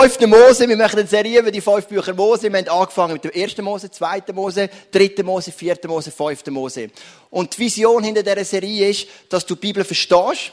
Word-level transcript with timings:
Fünfte 0.00 0.28
Mose, 0.28 0.68
wir 0.68 0.76
machen 0.76 1.00
eine 1.00 1.08
Serie 1.08 1.40
über 1.40 1.50
die 1.50 1.60
fünf 1.60 1.88
Bücher 1.88 2.14
Mose. 2.14 2.52
Wir 2.52 2.56
haben 2.56 2.68
angefangen 2.68 3.14
mit 3.14 3.24
dem 3.24 3.32
ersten 3.32 3.64
Mose, 3.64 3.90
zweiten 3.90 4.32
Mose, 4.32 4.70
dritten 4.92 5.26
Mose, 5.26 5.50
vierten 5.50 5.88
Mose, 5.88 6.12
fünften 6.12 6.54
Mose. 6.54 6.90
Und 7.30 7.56
die 7.56 7.62
Vision 7.62 8.04
hinter 8.04 8.22
dieser 8.22 8.44
Serie 8.44 8.90
ist, 8.90 9.08
dass 9.28 9.44
du 9.44 9.56
die 9.56 9.60
Bibel 9.62 9.82
verstehst 9.82 10.52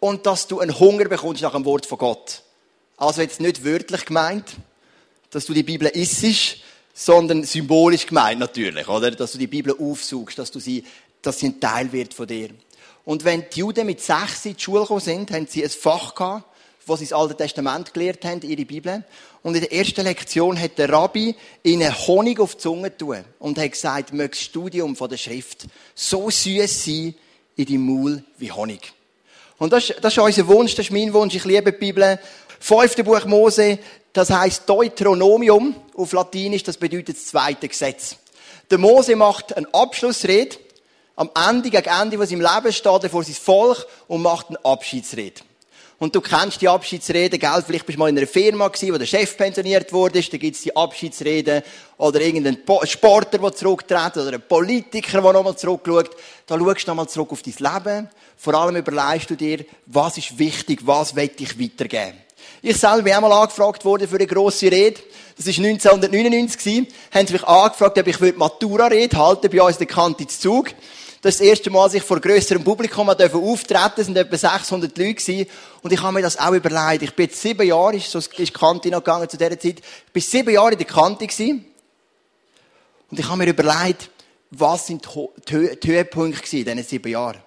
und 0.00 0.26
dass 0.26 0.48
du 0.48 0.58
einen 0.58 0.76
Hunger 0.76 1.04
bekommst 1.04 1.42
nach 1.42 1.52
dem 1.52 1.64
Wort 1.66 1.86
von 1.86 1.98
Gott. 1.98 2.42
Also 2.96 3.22
jetzt 3.22 3.40
nicht 3.40 3.64
wörtlich 3.64 4.04
gemeint, 4.04 4.56
dass 5.30 5.46
du 5.46 5.54
die 5.54 5.62
Bibel 5.62 5.86
isst, 5.90 6.56
sondern 6.92 7.44
symbolisch 7.44 8.06
gemeint 8.06 8.40
natürlich, 8.40 8.88
oder? 8.88 9.12
Dass 9.12 9.30
du 9.30 9.38
die 9.38 9.46
Bibel 9.46 9.76
aufsuchst, 9.78 10.36
dass 10.36 10.50
du 10.50 10.58
sie, 10.58 10.84
dass 11.22 11.38
sie 11.38 11.46
ein 11.46 11.60
Teil 11.60 11.92
wird 11.92 12.12
von 12.12 12.26
dir. 12.26 12.48
Und 13.04 13.24
wenn 13.24 13.44
die 13.54 13.60
Juden 13.60 13.86
mit 13.86 14.00
sechs 14.00 14.46
in 14.46 14.56
die 14.56 14.60
Schule 14.60 14.80
gekommen 14.80 14.98
sind, 14.98 15.30
haben 15.30 15.46
sie 15.46 15.62
ein 15.62 15.70
Fach 15.70 16.12
gehabt, 16.16 16.47
wo 16.88 16.96
sie 16.96 17.04
das 17.04 17.12
Alte 17.12 17.36
Testament 17.36 17.92
gelehrt 17.92 18.24
haben, 18.24 18.40
ihre 18.42 18.64
Bibel. 18.64 19.04
Und 19.42 19.54
in 19.54 19.60
der 19.60 19.72
ersten 19.72 20.04
Lektion 20.04 20.60
hat 20.60 20.78
der 20.78 20.90
Rabbi 20.90 21.34
ihnen 21.62 22.06
Honig 22.06 22.40
auf 22.40 22.54
die 22.54 22.62
Zunge 22.62 22.96
tun 22.96 23.24
und 23.38 23.58
hat 23.58 23.72
gesagt, 23.72 24.12
möge 24.12 24.30
das 24.30 24.40
Studium 24.40 24.96
von 24.96 25.08
der 25.08 25.16
Schrift 25.16 25.66
so 25.94 26.30
süß 26.30 26.84
sein 26.84 27.14
in 27.56 27.66
deinem 27.66 27.86
Maul 27.86 28.24
wie 28.38 28.50
Honig. 28.50 28.92
Und 29.58 29.72
das, 29.72 29.92
das 30.00 30.12
ist 30.12 30.18
unser 30.18 30.46
Wunsch, 30.46 30.74
das 30.74 30.86
ist 30.86 30.92
mein 30.92 31.12
Wunsch. 31.12 31.34
Ich 31.34 31.44
liebe 31.44 31.72
die 31.72 31.78
Bibel. 31.78 32.18
Fünfte 32.60 33.04
Buch 33.04 33.24
Mose, 33.24 33.78
das 34.12 34.30
heißt 34.30 34.68
Deuteronomium 34.68 35.76
auf 35.96 36.12
Latinisch, 36.12 36.64
das 36.64 36.76
bedeutet 36.76 37.16
das 37.16 37.26
zweite 37.26 37.68
Gesetz. 37.68 38.16
Der 38.70 38.78
Mose 38.78 39.14
macht 39.14 39.56
eine 39.56 39.66
Abschlussrede 39.72 40.56
am 41.16 41.30
Ende, 41.48 41.70
gegen 41.70 41.88
Ende, 41.88 42.18
was 42.18 42.30
im 42.30 42.40
Leben 42.40 42.72
steht, 42.72 43.10
vor 43.10 43.24
sein 43.24 43.34
Volk 43.34 43.86
und 44.06 44.22
macht 44.22 44.48
eine 44.48 44.64
Abschiedsrede. 44.64 45.40
Und 46.00 46.14
du 46.14 46.20
kennst 46.20 46.60
die 46.60 46.68
Abschiedsrede, 46.68 47.38
gell? 47.38 47.64
Vielleicht 47.66 47.84
bist 47.84 47.96
du 47.96 48.00
mal 48.00 48.08
in 48.08 48.16
einer 48.16 48.26
Firma 48.28 48.68
gewesen, 48.68 48.94
wo 48.94 48.98
der 48.98 49.06
Chef 49.06 49.36
pensioniert 49.36 49.92
wurde, 49.92 50.22
da 50.22 50.36
gibt's 50.36 50.62
die 50.62 50.74
Abschiedsrede. 50.74 51.64
Oder 51.96 52.20
irgendein 52.20 52.58
Sportler, 52.84 53.40
der 53.40 53.54
zurücktritt, 53.54 54.16
oder 54.16 54.34
ein 54.34 54.42
Politiker, 54.48 55.20
der 55.20 55.32
nochmal 55.32 55.56
zurückschaut. 55.56 56.10
Da 56.46 56.56
schaust 56.56 56.86
du 56.86 56.90
nochmal 56.90 57.08
zurück 57.08 57.32
auf 57.32 57.42
dein 57.42 57.54
Leben. 57.58 58.08
Vor 58.36 58.54
allem 58.54 58.76
überlegst 58.76 59.28
du 59.30 59.34
dir, 59.34 59.64
was 59.86 60.18
ist 60.18 60.38
wichtig, 60.38 60.80
was 60.84 61.16
will 61.16 61.30
ich 61.36 61.60
weitergeben. 61.60 62.18
Ich 62.62 62.76
selber 62.76 63.02
bin 63.02 63.12
einmal 63.12 63.32
angefragt 63.32 63.84
worden 63.84 64.06
für 64.06 64.16
eine 64.16 64.26
grosse 64.26 64.70
Rede. 64.70 65.00
Das 65.36 65.46
war 65.46 65.64
1999 65.64 66.58
gewesen. 66.58 66.86
Haben 67.12 67.26
sie 67.26 67.32
mich 67.32 67.44
angefragt, 67.44 67.98
ob 67.98 68.06
ich 68.06 68.36
Matura-Rede 68.36 69.16
halten 69.16 69.50
bei 69.50 69.62
uns 69.62 69.76
in 69.76 69.86
der 69.86 69.94
Kante 69.94 70.26
Zug. 70.28 70.68
Das 71.20 71.34
ist 71.34 71.40
das 71.40 71.46
erste 71.48 71.70
Mal, 71.70 71.84
dass 71.84 71.94
ich 71.94 72.02
vor 72.02 72.20
grösserem 72.20 72.62
Publikum 72.62 73.08
auftreten 73.08 73.92
Es 73.96 74.06
sind 74.06 74.16
etwa 74.16 74.36
600 74.36 74.96
Leute 74.96 75.14
gewesen. 75.14 75.46
Und 75.82 75.92
ich 75.92 76.00
habe 76.00 76.12
mir 76.12 76.22
das 76.22 76.38
auch 76.38 76.52
überlegt. 76.52 77.02
Ich 77.02 77.14
bin 77.14 77.26
jetzt 77.26 77.42
sieben 77.42 77.66
Jahre, 77.66 77.98
so 77.98 78.18
ist 78.18 78.38
die 78.38 78.46
Kante 78.46 78.88
noch 78.88 79.02
gegangen 79.02 79.28
zu 79.28 79.36
dieser 79.36 79.58
Zeit. 79.58 79.80
Ich 80.06 80.12
bin 80.12 80.22
sieben 80.22 80.50
Jahre 80.50 80.72
in 80.72 80.78
der 80.78 80.86
Kante 80.86 81.26
gewesen. 81.26 81.64
Und 83.10 83.18
ich 83.18 83.26
habe 83.26 83.38
mir 83.38 83.48
überlegt, 83.48 84.10
was 84.50 84.86
sind 84.86 85.06
die 85.48 85.78
Höhepunkte 85.84 86.56
in 86.56 86.64
diesen 86.64 86.82
sieben 86.84 87.10
Jahren? 87.10 87.38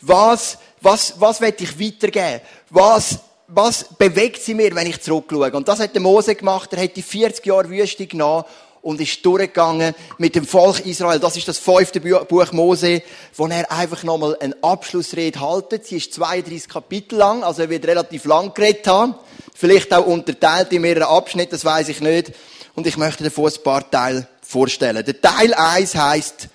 Was, 0.00 0.58
was, 0.80 1.14
was 1.20 1.40
will 1.40 1.54
ich 1.58 1.78
weitergeben? 1.78 2.40
Was, 2.70 3.18
was 3.46 3.84
bewegt 3.84 4.42
sie 4.42 4.54
mir, 4.54 4.74
wenn 4.74 4.86
ich 4.86 5.00
zurückschaue? 5.00 5.52
Und 5.52 5.68
das 5.68 5.78
hat 5.78 5.94
der 5.94 6.02
Mose 6.02 6.34
gemacht. 6.34 6.72
Er 6.72 6.82
hat 6.82 6.96
die 6.96 7.02
40 7.02 7.44
Jahre 7.46 7.68
Wüste 7.68 8.06
genommen 8.06 8.44
und 8.82 9.00
ist 9.00 9.24
durchgegangen 9.24 9.94
mit 10.18 10.34
dem 10.34 10.46
Volk 10.46 10.84
Israel. 10.86 11.18
Das 11.18 11.36
ist 11.36 11.48
das 11.48 11.58
fünfte 11.58 12.00
Buch 12.00 12.52
Mose, 12.52 13.02
wo 13.36 13.46
er 13.46 13.70
einfach 13.70 14.02
nochmal 14.02 14.36
eine 14.40 14.56
Abschlussrede 14.62 15.40
haltet. 15.40 15.86
Sie 15.86 15.96
ist 15.96 16.14
32 16.14 16.68
Kapitel 16.68 17.16
lang, 17.16 17.42
also 17.42 17.62
er 17.62 17.70
wird 17.70 17.86
relativ 17.86 18.24
lang 18.24 18.54
geredet 18.54 18.86
haben. 18.86 19.14
Vielleicht 19.54 19.92
auch 19.92 20.06
unterteilt 20.06 20.72
in 20.72 20.82
mehrere 20.82 21.08
Abschnitte, 21.08 21.52
das 21.52 21.64
weiß 21.64 21.88
ich 21.90 22.00
nicht. 22.00 22.32
Und 22.74 22.86
ich 22.86 22.96
möchte 22.96 23.24
davon 23.24 23.52
ein 23.52 23.62
paar 23.62 23.90
Teile 23.90 24.26
vorstellen. 24.40 25.04
Der 25.04 25.20
Teil 25.20 25.52
1 25.52 25.94
heißt 25.94 26.48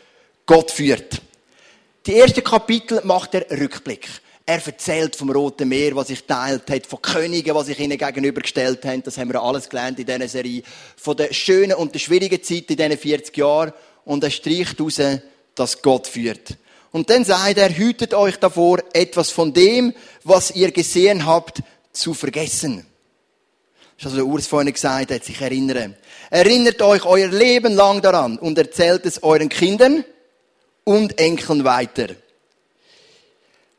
Gott 0.46 0.72
führt. 0.72 1.22
Die 2.06 2.18
ersten 2.18 2.44
Kapitel 2.44 3.02
macht 3.04 3.34
er 3.34 3.46
Rückblick. 3.50 4.08
Er 4.48 4.64
erzählt 4.64 5.16
vom 5.16 5.32
Roten 5.32 5.68
Meer, 5.68 5.96
was 5.96 6.08
sich 6.08 6.24
teilt 6.26 6.70
hat, 6.70 6.86
von 6.86 7.02
Königen, 7.02 7.56
was 7.56 7.66
sich 7.66 7.80
ihnen 7.80 7.98
gegenübergestellt 7.98 8.86
haben. 8.86 9.02
Das 9.02 9.18
haben 9.18 9.34
wir 9.34 9.42
alles 9.42 9.70
gelernt 9.70 9.98
in 9.98 10.06
dieser 10.06 10.28
Serie. 10.28 10.62
Von 10.96 11.18
der 11.18 11.34
schönen 11.34 11.74
und 11.74 11.96
der 11.96 12.00
schwierigen 12.00 12.44
Zeit 12.44 12.70
in 12.70 12.78
diesen 12.78 12.98
40 12.98 13.36
Jahren. 13.36 13.74
Und 14.04 14.24
er 14.24 14.30
streicht 14.30 14.78
heraus, 14.78 15.02
dass 15.56 15.82
Gott 15.82 16.06
führt. 16.06 16.58
Und 16.92 17.10
dann 17.10 17.26
sagt 17.26 17.58
er, 17.58 17.76
hütet 17.76 18.14
euch 18.14 18.38
davor, 18.38 18.84
etwas 18.94 19.32
von 19.32 19.52
dem, 19.52 19.96
was 20.24 20.52
ihr 20.52 20.72
gesehen 20.72 21.26
habt, 21.26 21.64
zu 21.92 22.14
vergessen. 22.14 22.86
Das 23.98 23.98
ist 23.98 24.06
also 24.06 24.18
der 24.18 24.26
Urs 24.28 24.46
vorhin 24.46 24.72
gesagt 24.72 25.12
hat, 25.12 25.24
sich 25.24 25.42
erinnern. 25.42 25.96
Erinnert 26.30 26.82
euch 26.84 27.04
euer 27.04 27.30
Leben 27.30 27.74
lang 27.74 28.02
daran 28.02 28.38
und 28.38 28.58
erzählt 28.60 29.06
es 29.08 29.24
euren 29.24 29.50
Kindern 29.50 30.06
und 30.84 31.18
Enkeln 31.18 31.64
weiter. 31.64 32.10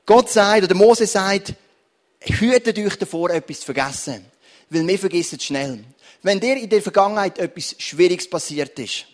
Gott 0.07 0.31
sagt, 0.31 0.63
oder 0.63 0.75
Mose 0.75 1.07
sagt, 1.07 1.55
hütet 2.21 2.79
euch 2.79 2.97
davor, 2.97 3.31
etwas 3.31 3.61
zu 3.61 3.67
vergessen. 3.67 4.25
Weil 4.71 4.87
wir 4.87 4.99
vergessen 4.99 5.37
es 5.39 5.45
schnell. 5.45 5.85
Wenn 6.23 6.41
dir 6.41 6.57
in 6.57 6.69
der 6.69 6.81
Vergangenheit 6.81 7.39
etwas 7.39 7.75
Schwieriges 7.79 8.31
passiert 8.31 8.79
ist, 8.79 9.07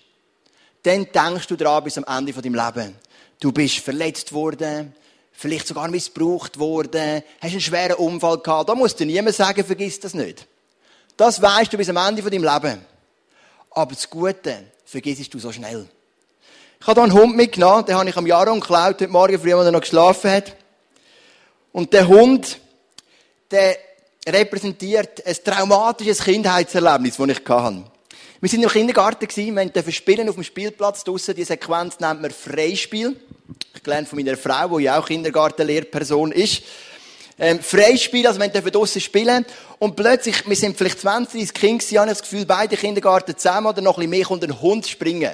dann 0.83 1.07
denkst 1.13 1.47
du 1.47 1.57
daran 1.57 1.85
bis 1.85 1.99
am 1.99 2.05
Ende 2.05 2.33
von 2.33 2.43
deinem 2.43 2.55
Leben. 2.55 2.97
Du 3.41 3.53
bist 3.53 3.79
verletzt 3.79 4.33
worden, 4.33 4.95
vielleicht 5.33 5.67
sogar 5.67 5.89
missbraucht 5.89 6.59
worden, 6.59 7.23
hast 7.41 7.53
einen 7.53 7.61
schweren 7.61 7.97
Unfall 7.97 8.39
gehabt. 8.39 8.69
Da 8.69 8.75
musst 8.75 9.01
du 9.01 9.07
niemand 9.07 9.35
sagen, 9.35 9.65
vergiss 9.65 10.01
das 10.01 10.15
nicht. 10.15 10.47
Das 11.17 11.41
weißt 11.41 11.73
du 11.73 11.77
bis 11.77 11.89
am 11.89 11.97
Ende 11.97 12.23
von 12.23 12.31
deinem 12.31 12.45
Leben. 12.45 12.85
Aber 13.71 13.95
das 13.95 14.09
Gute 14.09 14.65
vergisst 14.85 15.33
du 15.33 15.39
so 15.39 15.53
schnell. 15.53 15.89
Ich 16.81 16.87
habe 16.87 17.01
hier 17.01 17.05
einen 17.05 17.19
Hund 17.19 17.37
mitgenommen, 17.37 17.87
den 17.87 17.95
habe 17.95 18.09
ich 18.09 18.17
am 18.17 18.27
Jaron 18.27 18.61
geklaut, 18.61 19.01
heute 19.01 19.09
Morgen 19.09 19.39
früh, 19.39 19.55
als 19.55 19.65
er 19.65 19.73
noch 19.73 19.81
geschlafen 19.81 20.31
hat. 20.31 20.57
Und 21.73 21.93
der 21.93 22.07
Hund, 22.07 22.59
der 23.51 23.77
repräsentiert 24.29 25.27
ein 25.27 25.37
traumatisches 25.43 26.23
Kindheitserlebnis, 26.23 27.17
das 27.17 27.29
ich 27.29 27.49
hatte. 27.49 27.85
Wir 28.41 28.49
sind 28.49 28.63
im 28.63 28.69
Kindergarten 28.69 29.27
gewesen, 29.27 29.55
wir 29.55 29.67
durften 29.67 29.93
spielen 29.93 30.29
auf 30.29 30.35
dem 30.35 30.45
Spielplatz 30.45 31.05
draussen. 31.05 31.35
Die 31.35 31.45
Sequenz 31.45 32.01
nennt 32.01 32.23
man 32.23 32.31
Freispiel. 32.31 33.17
Ich 33.75 33.83
gelernt 33.83 34.09
von 34.09 34.19
meiner 34.19 34.37
Frau, 34.37 34.79
die 34.79 34.85
ja 34.85 34.99
auch 34.99 35.07
Kindergartenlehrperson 35.07 36.33
ist. 36.33 36.63
Ähm, 37.39 37.61
Freispiel, 37.61 38.27
also 38.27 38.41
wir 38.41 38.49
dürfen 38.49 38.73
draussen 38.73 39.01
spielen. 39.01 39.47
Und 39.79 39.97
plötzlich, 39.97 40.47
wir 40.47 40.57
sind 40.57 40.77
vielleicht 40.77 41.01
20, 41.01 41.53
30 41.53 41.55
Kinder 41.55 41.79
gewesen, 41.79 41.99
habe 41.99 42.11
ich 42.11 42.19
das 42.19 42.23
Gefühl, 42.23 42.47
beide 42.47 42.77
Kindergarten 42.77 43.37
zusammen 43.37 43.69
oder 43.69 43.81
noch 43.81 43.97
ein 43.97 44.01
bisschen 44.01 44.11
mehr 44.11 44.25
kommt 44.25 44.45
ein 44.45 44.61
Hund 44.61 44.87
springen. 44.87 45.33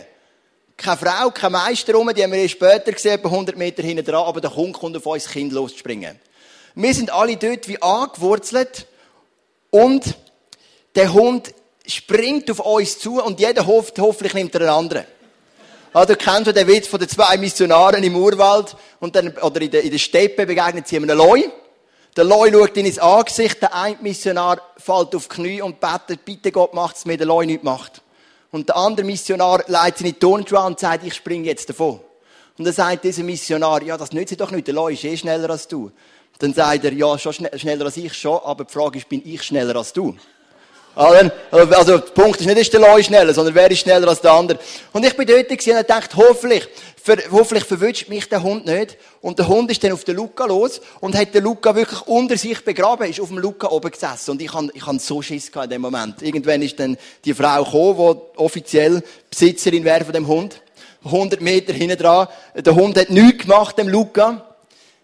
Keine 0.76 0.96
Frau, 0.96 1.30
kein 1.30 1.52
Meister 1.52 1.94
rum, 1.94 2.10
die 2.14 2.22
haben 2.22 2.32
wir 2.32 2.48
später 2.48 2.92
gesehen, 2.92 3.14
etwa 3.14 3.28
100 3.28 3.56
Meter 3.56 3.82
hinten 3.82 4.04
dran, 4.04 4.24
aber 4.24 4.40
der 4.40 4.54
Hund 4.54 4.74
kommt 4.78 4.96
auf 4.96 5.06
uns 5.06 5.28
Kind 5.28 5.52
losspringen. 5.52 6.20
Wir 6.74 6.94
sind 6.94 7.10
alle 7.10 7.36
dort 7.36 7.68
wie 7.68 7.80
angewurzelt 7.80 8.86
und 9.70 10.16
der 10.94 11.12
Hund 11.12 11.54
springt 11.86 12.50
auf 12.50 12.60
uns 12.60 12.98
zu 12.98 13.22
und 13.22 13.40
jeder 13.40 13.66
hofft, 13.66 13.98
hoffentlich 13.98 14.34
nimmt 14.34 14.54
er 14.54 14.62
einen 14.62 14.70
anderen. 14.70 15.04
Also, 15.92 16.14
du 16.14 16.18
kennst 16.18 16.46
ja 16.46 16.52
den 16.52 16.68
Witz 16.68 16.86
von 16.86 17.00
den 17.00 17.08
zwei 17.08 17.36
Missionaren 17.38 18.04
im 18.04 18.14
Urwald 18.14 18.76
und 19.00 19.16
dann, 19.16 19.36
oder 19.38 19.60
in 19.60 19.70
der, 19.70 19.82
in 19.82 19.90
der 19.90 19.98
Steppe 19.98 20.44
begegnet 20.44 20.86
sie 20.86 20.96
einem 20.96 21.16
Leu. 21.16 21.42
Der 22.16 22.24
Leu 22.24 22.50
schaut 22.52 22.76
in 22.76 22.86
ins 22.86 22.98
Angesicht, 22.98 23.62
der 23.62 23.74
eine 23.74 23.96
Missionar 24.00 24.60
fällt 24.76 25.14
auf 25.14 25.28
die 25.28 25.34
Knie 25.34 25.62
und 25.62 25.80
betet, 25.80 26.24
bitte 26.24 26.52
Gott 26.52 26.74
macht 26.74 26.96
es 26.96 27.04
mir, 27.06 27.16
der 27.16 27.26
Leu 27.26 27.46
nicht 27.46 27.64
macht. 27.64 28.02
Und 28.50 28.68
der 28.68 28.76
andere 28.76 29.06
Missionar 29.06 29.62
leitet 29.66 29.98
seine 29.98 30.18
Turnschuhe 30.18 30.60
und 30.60 30.78
sagt, 30.78 31.04
ich 31.04 31.14
springe 31.14 31.46
jetzt 31.46 31.68
davon. 31.68 32.00
Und 32.58 32.64
dann 32.64 32.74
sagt 32.74 33.04
dieser 33.04 33.22
Missionar, 33.22 33.82
ja, 33.82 33.96
das 33.96 34.12
nützt 34.12 34.40
doch 34.40 34.50
nicht, 34.50 34.66
der 34.66 34.74
Leu 34.74 34.92
ist 34.92 35.04
eh 35.04 35.16
schneller 35.16 35.48
als 35.50 35.68
du. 35.68 35.92
Dann 36.38 36.54
sagt 36.54 36.84
er, 36.84 36.92
ja, 36.92 37.18
schon 37.18 37.32
schneller 37.32 37.84
als 37.84 37.96
ich 37.96 38.14
schon, 38.14 38.38
aber 38.44 38.64
die 38.64 38.72
Frage 38.72 38.98
ist, 38.98 39.08
bin 39.08 39.22
ich 39.24 39.42
schneller 39.42 39.74
als 39.76 39.92
du? 39.92 40.16
Also, 40.98 41.98
der 41.98 41.98
Punkt 41.98 42.40
ist 42.40 42.46
nicht, 42.46 42.58
ist 42.58 42.72
der 42.72 42.80
Leu 42.80 43.00
schneller, 43.02 43.32
sondern 43.32 43.54
wer 43.54 43.70
ist 43.70 43.78
schneller 43.78 44.08
als 44.08 44.20
der 44.20 44.32
andere. 44.32 44.58
Und 44.92 45.04
ich 45.04 45.16
bin 45.16 45.28
dort 45.28 45.48
gewesen 45.48 45.76
und 45.76 45.88
dachte, 45.88 46.16
hoffentlich, 46.16 46.68
ver, 47.00 47.18
hoffentlich 47.30 47.64
verwünscht 47.64 48.08
mich 48.08 48.28
der 48.28 48.42
Hund 48.42 48.66
nicht. 48.66 48.96
Und 49.20 49.38
der 49.38 49.46
Hund 49.46 49.70
ist 49.70 49.84
dann 49.84 49.92
auf 49.92 50.02
den 50.02 50.16
Luca 50.16 50.46
los 50.46 50.80
und 50.98 51.16
hat 51.16 51.34
den 51.34 51.44
Luca 51.44 51.76
wirklich 51.76 52.00
unter 52.08 52.36
sich 52.36 52.64
begraben, 52.64 53.08
ist 53.08 53.20
auf 53.20 53.28
dem 53.28 53.38
Luca 53.38 53.68
oben 53.68 53.92
gesessen. 53.92 54.32
Und 54.32 54.42
ich 54.42 54.52
han, 54.52 54.72
ich 54.74 54.84
han 54.84 54.98
so 54.98 55.22
Schiss 55.22 55.52
gehabt 55.52 55.66
in 55.66 55.70
dem 55.70 55.82
Moment. 55.82 56.20
Irgendwann 56.20 56.62
ist 56.62 56.80
dann 56.80 56.98
die 57.24 57.34
Frau 57.34 57.62
gekommen, 57.62 58.20
die 58.34 58.38
offiziell 58.38 59.02
Besitzerin 59.30 59.84
wäre 59.84 60.04
von 60.04 60.14
dem 60.14 60.26
Hund. 60.26 60.60
100 61.04 61.40
Meter 61.40 61.72
hinten 61.72 61.96
dran. 61.96 62.26
Der 62.56 62.74
Hund 62.74 62.98
hat 62.98 63.10
nichts 63.10 63.44
gemacht, 63.44 63.78
dem 63.78 63.88
Luca. 63.88 64.47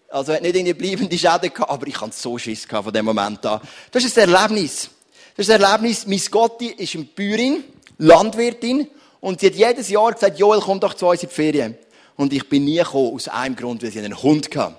Also 0.09 0.31
er 0.31 0.37
hat 0.37 0.43
nicht 0.43 0.55
irgendwie 0.55 0.73
bleibende 0.73 1.17
Schäden 1.17 1.53
gehabt, 1.53 1.69
aber 1.69 1.87
ich 1.87 1.99
hatte 1.99 2.13
so 2.15 2.37
Schiss 2.37 2.65
von 2.65 2.93
dem 2.93 3.05
Moment 3.05 3.45
an. 3.45 3.61
Das 3.91 4.03
ist 4.03 4.17
ein 4.17 4.33
Erlebnis. 4.33 4.89
Das 5.35 5.47
ist 5.47 5.53
ein 5.53 5.61
Erlebnis, 5.61 6.05
Miss 6.07 6.31
Gotti 6.31 6.67
ist 6.67 6.95
eine 6.95 7.03
Bäuerin, 7.03 7.63
Landwirtin, 7.97 8.87
und 9.19 9.39
sie 9.39 9.47
hat 9.47 9.55
jedes 9.55 9.89
Jahr 9.89 10.13
gesagt, 10.13 10.37
Joel, 10.37 10.61
komm 10.61 10.79
doch 10.79 10.93
zu 10.93 11.07
uns 11.07 11.23
in 11.23 11.29
die 11.29 11.35
Ferien. 11.35 11.77
Und 12.15 12.31
ich 12.31 12.47
bin 12.47 12.63
nie 12.63 12.77
gekommen, 12.77 13.15
aus 13.15 13.27
einem 13.27 13.55
Grund, 13.55 13.81
weil 13.81 13.91
sie 13.91 13.99
einen 13.99 14.21
Hund 14.21 14.55
hatte. 14.55 14.75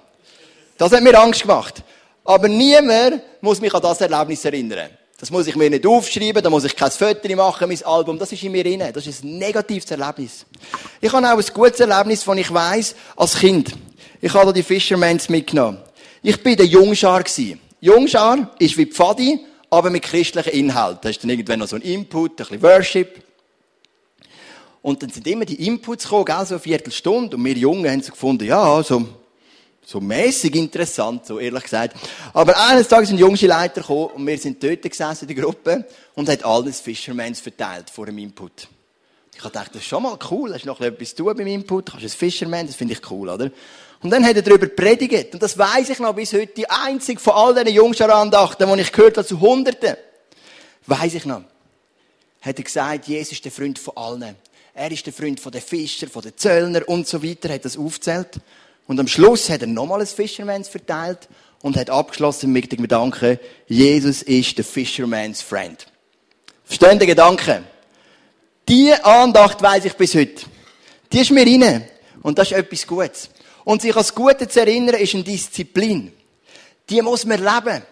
Das 0.78 0.93
hat 0.93 1.02
mir 1.02 1.19
Angst 1.19 1.43
gemacht. 1.43 1.82
Aber 2.25 2.49
niemand 2.49 3.23
muss 3.40 3.61
mich 3.61 3.75
an 3.75 3.82
das 3.82 4.00
Erlebnis 4.00 4.44
erinnern. 4.44 4.90
Das 5.19 5.31
muss 5.31 5.46
ich 5.46 5.56
mir 5.56 5.70
nicht 5.70 5.87
aufschreiben, 5.87 6.43
da 6.43 6.50
muss 6.50 6.64
ich 6.64 6.76
kein 6.76 6.90
Foto 6.90 7.37
machen, 7.37 7.69
mein 7.69 7.84
Album. 7.84 8.19
Das 8.19 8.31
ist 8.32 8.43
in 8.43 8.52
mir 8.52 8.62
drin. 8.62 8.82
Das 8.93 9.06
ist 9.06 9.25
ein 9.25 9.38
negatives 9.38 9.90
Erlebnis. 9.90 10.46
Ich 11.00 11.12
habe 11.12 11.26
auch 11.26 11.38
ein 11.38 11.55
gutes 11.55 11.81
Erlebnis, 11.81 12.23
von 12.23 12.38
ich 12.38 12.52
weiss, 12.52 12.94
als 13.17 13.38
Kind. 13.38 13.73
Ich 14.20 14.32
habe 14.32 14.46
da 14.46 14.52
die 14.52 14.62
Fishermans 14.62 15.28
mitgenommen. 15.28 15.78
Ich 16.22 16.42
bin 16.42 16.56
der 16.56 16.66
Jungschar. 16.66 17.22
Jungschar 17.80 18.50
ist 18.58 18.76
wie 18.78 18.86
Pfadi, 18.86 19.40
aber 19.68 19.90
mit 19.90 20.04
christlichen 20.04 20.52
Inhalt. 20.52 20.98
Da 21.02 21.10
ist 21.10 21.22
dann 21.22 21.30
irgendwann 21.30 21.58
noch 21.58 21.68
so 21.68 21.76
ein 21.76 21.82
Input, 21.82 22.32
ein 22.32 22.36
bisschen 22.36 22.62
Worship. 22.62 23.22
Und 24.80 25.02
dann 25.02 25.10
sind 25.10 25.26
immer 25.26 25.44
die 25.44 25.66
Inputs 25.66 26.04
gekommen, 26.04 26.24
gell, 26.24 26.46
so 26.46 26.54
eine 26.54 26.60
Viertelstunde. 26.60 27.36
Und 27.36 27.44
wir 27.44 27.54
Jungen 27.54 27.90
haben 27.90 28.02
so 28.02 28.12
gefunden, 28.12 28.44
ja, 28.44 28.82
so, 28.82 29.06
so 29.84 30.00
mäßig 30.00 30.54
interessant, 30.54 31.26
so 31.26 31.38
ehrlich 31.38 31.64
gesagt. 31.64 31.96
Aber 32.32 32.56
eines 32.68 32.88
Tages 32.88 33.10
sind 33.10 33.18
junge 33.18 33.36
Leiter 33.36 33.82
gekommen 33.82 34.10
und 34.14 34.26
wir 34.26 34.38
sind 34.38 34.62
dort 34.62 34.82
gesessen 34.82 35.28
in 35.28 35.34
der 35.34 35.44
Gruppe 35.44 35.84
und 36.14 36.28
hat 36.28 36.44
alles 36.44 36.80
Fishermans 36.80 37.40
verteilt 37.40 37.90
vor 37.90 38.06
dem 38.06 38.16
Input. 38.18 38.68
Ich 39.34 39.42
gedacht, 39.42 39.74
das 39.74 39.82
ist 39.82 39.88
schon 39.88 40.02
mal 40.02 40.18
cool, 40.30 40.54
hast 40.54 40.64
noch 40.64 40.80
etwas 40.80 41.10
zu 41.10 41.24
tun 41.24 41.36
beim 41.36 41.46
Input, 41.46 41.90
kannst 41.90 42.04
ein 42.04 42.08
Fisherman, 42.08 42.66
das 42.66 42.74
finde 42.74 42.94
ich 42.94 43.10
cool, 43.10 43.28
oder? 43.28 43.50
Und 44.02 44.10
dann 44.10 44.25
hat 44.25 44.37
er 44.37 44.43
darüber 44.43 44.66
predigt. 44.66 45.34
Und 45.34 45.43
das 45.43 45.56
weiß 45.56 45.90
ich 45.90 45.98
noch 45.98 46.14
bis 46.14 46.32
heute. 46.32 46.52
Die 46.54 46.69
einzige 46.69 47.20
von 47.20 47.34
all 47.34 47.54
diesen 47.54 47.76
Jungschar-Andachten, 47.76 48.72
die 48.72 48.81
ich 48.81 48.93
gehört 48.93 49.16
habe, 49.16 49.26
zu 49.26 49.40
Hunderten, 49.40 49.96
weiß 50.87 51.14
ich 51.14 51.25
noch. 51.25 51.43
Hat 52.40 52.58
er 52.58 52.64
gesagt, 52.64 53.08
Jesus 53.08 53.32
ist 53.32 53.44
der 53.44 53.52
Freund 53.52 53.78
von 53.78 53.96
allen. 53.96 54.37
Er 54.75 54.90
ist 54.90 55.06
der 55.06 55.12
Freund 55.12 55.40
von 55.40 55.50
den 55.50 55.62
Fischern, 55.62 56.10
von 56.10 56.22
den 56.22 56.37
Zöllner 56.37 56.87
und 56.87 57.08
so 57.08 57.22
weiter, 57.22 57.52
hat 57.52 57.64
das 57.64 57.78
aufgezählt. 57.78 58.40
Und 58.87 59.00
am 59.00 59.08
Schluss 59.08 59.48
hat 59.48 59.62
er 59.62 59.66
nochmal 59.66 60.00
ein 60.00 60.06
Fisherman's 60.06 60.69
verteilt 60.69 61.28
und 61.62 61.76
hat 61.76 61.90
abgeschlossen 61.90 62.52
mit 62.52 62.70
dem 62.70 62.82
Gedanken, 62.82 63.38
Jesus 63.66 64.22
ist 64.22 64.58
der 64.58 64.64
Fisherman's 64.64 65.40
Friend. 65.40 65.87
Verstehen 66.64 66.99
den 66.99 67.08
Gedanken? 67.08 67.64
Die 68.69 68.92
Andacht 68.92 69.62
weiß 69.62 69.84
ich 69.87 69.94
bis 69.94 70.14
heute. 70.14 70.44
Die 71.12 71.20
ist 71.20 71.31
mir 71.31 71.46
rein. 71.46 71.88
Und 72.22 72.38
das 72.38 72.50
ist 72.50 72.56
etwas 72.56 72.87
Gutes. 72.87 73.31
Und 73.66 73.82
sich 73.82 73.96
als 73.96 74.14
Gute 74.14 74.46
zu 74.46 74.60
erinnern, 74.60 74.94
ist 74.94 75.12
eine 75.12 75.24
Disziplin. 75.24 76.12
Die 76.88 77.02
muss 77.02 77.24
man 77.24 77.42
leben. 77.42 77.82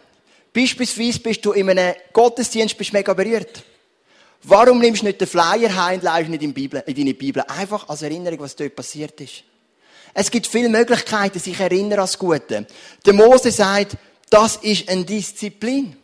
Beispielsweise 0.53 1.19
bist 1.19 1.45
du 1.45 1.51
in 1.51 1.69
einem 1.69 1.97
Gottesdienst 2.13 2.79
bist 2.79 2.93
mega 2.93 3.13
berührt. 3.13 3.65
Warum 4.45 4.79
nimmst 4.79 5.03
du 5.03 5.07
nicht 5.07 5.21
den 5.21 5.27
Flyer 5.27 5.75
heim 5.75 5.97
und 5.97 6.05
leist 6.05 6.31
nicht 6.31 6.45
in, 6.45 6.55
Bibel, 6.55 6.81
in 6.87 6.95
deine 6.95 7.13
Bibel? 7.15 7.43
Einfach 7.49 7.89
als 7.89 8.03
Erinnerung, 8.03 8.39
was 8.39 8.55
dort 8.55 8.77
passiert 8.77 9.21
ist. 9.21 9.43
Es 10.15 10.31
gibt 10.31 10.47
viele 10.47 10.69
Möglichkeiten, 10.69 11.41
sich 11.41 11.59
erinnern 11.59 11.99
als 11.99 12.17
Gute. 12.17 12.69
Der 13.05 13.13
Mose 13.13 13.51
sagt, 13.51 13.97
das 14.31 14.55
ist 14.59 14.89
eine 14.89 15.05
Disziplin. 15.05 15.97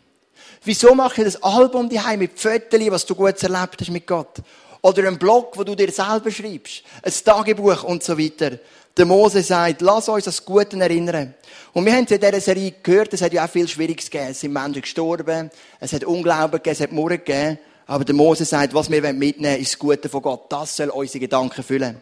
Wieso 0.65 0.93
mache 0.93 1.21
ich 1.21 1.25
das 1.31 1.41
Album 1.41 1.87
daheim 1.87 2.19
mit 2.19 2.37
Fotos, 2.37 2.91
was 2.91 3.05
du 3.05 3.15
gut 3.15 3.41
erlebt 3.41 3.79
hast 3.79 3.89
mit 3.89 4.05
Gott? 4.05 4.41
Oder 4.81 5.07
ein 5.07 5.17
Blog, 5.17 5.57
wo 5.57 5.63
du 5.63 5.75
dir 5.75 5.91
selber 5.91 6.29
schreibst. 6.29 6.83
Ein 7.03 7.13
Tagebuch 7.23 7.83
und 7.83 8.03
so 8.03 8.17
weiter. 8.17 8.59
Der 8.97 9.05
Mose 9.05 9.41
sagt, 9.41 9.81
lass 9.81 10.09
uns 10.09 10.25
das 10.25 10.43
Gute 10.43 10.77
erinnern. 10.79 11.33
Und 11.73 11.85
wir 11.85 11.93
haben 11.93 12.05
in 12.05 12.19
dieser 12.19 12.41
Serie 12.41 12.73
gehört, 12.83 13.13
es 13.13 13.21
hat 13.21 13.31
ja 13.31 13.45
auch 13.45 13.49
viel 13.49 13.67
Schwieriges 13.67 14.09
gegeben. 14.09 14.31
Es 14.31 14.41
sind 14.41 14.51
Menschen 14.51 14.81
gestorben, 14.81 15.49
es 15.79 15.93
hat 15.93 16.03
Unglauben 16.03 16.51
gegeben, 16.51 16.73
es 16.73 16.81
hat 16.81 16.91
Murren 16.91 17.17
gegeben. 17.17 17.59
Aber 17.87 18.03
der 18.03 18.15
Mose 18.15 18.45
sagt, 18.45 18.73
was 18.73 18.89
wir 18.89 19.01
mitnehmen 19.01 19.43
wollen, 19.43 19.61
ist 19.61 19.73
das 19.73 19.79
Gute 19.79 20.09
von 20.09 20.21
Gott. 20.21 20.51
Das 20.51 20.75
soll 20.75 20.89
unsere 20.89 21.19
Gedanken 21.19 21.63
füllen. 21.63 21.97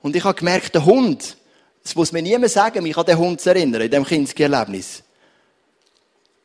Und 0.00 0.16
ich 0.16 0.24
habe 0.24 0.34
gemerkt, 0.34 0.74
der 0.74 0.84
Hund, 0.84 1.36
das 1.82 1.94
muss 1.94 2.12
mir 2.12 2.22
niemand 2.22 2.52
sagen, 2.52 2.82
mich 2.82 2.96
an 2.96 3.06
den 3.06 3.18
Hund 3.18 3.40
zu 3.40 3.50
erinnern, 3.50 3.82
in 3.82 3.90
diesem 3.90 4.04
Kinski-Erlebnis. 4.04 5.02